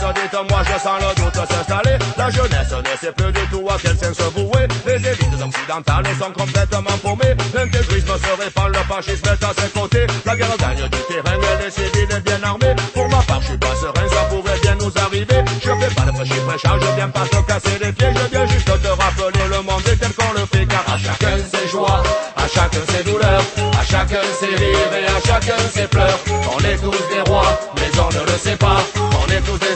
[0.08, 1.98] Passe, dites-moi, je sens le doute s'installer.
[2.16, 4.66] La jeunesse ne sait plus du tout à quel sens se vouer.
[4.86, 7.34] Les élites occidentales sont complètement paumées.
[7.54, 10.06] L'intégrisme se répand, le fascisme est à ses côtés.
[10.24, 12.74] La guerre gagne du terrain et les civils bien armés.
[12.94, 15.44] Pour ma part, je suis pas serein, ça pourrait bien nous arriver.
[15.62, 18.12] Je fais pas de fraîchis prêchage, je viens pas te casser les pieds.
[18.14, 20.66] Je viens juste te rappeler le monde est tel qu'on le fait.
[20.66, 22.02] Car à chacun ses joies,
[22.36, 23.42] à chacun ses douleurs,
[23.78, 26.18] à chacun ses rires et à chacun ses pleurs.
[26.54, 28.80] On est tous des rois, mais on ne le sait pas.
[28.96, 29.67] On est tous des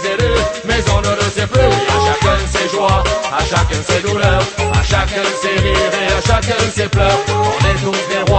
[4.93, 7.21] chacun ses rires et à chacun ses pleurs.
[7.29, 8.32] On est tous des rois,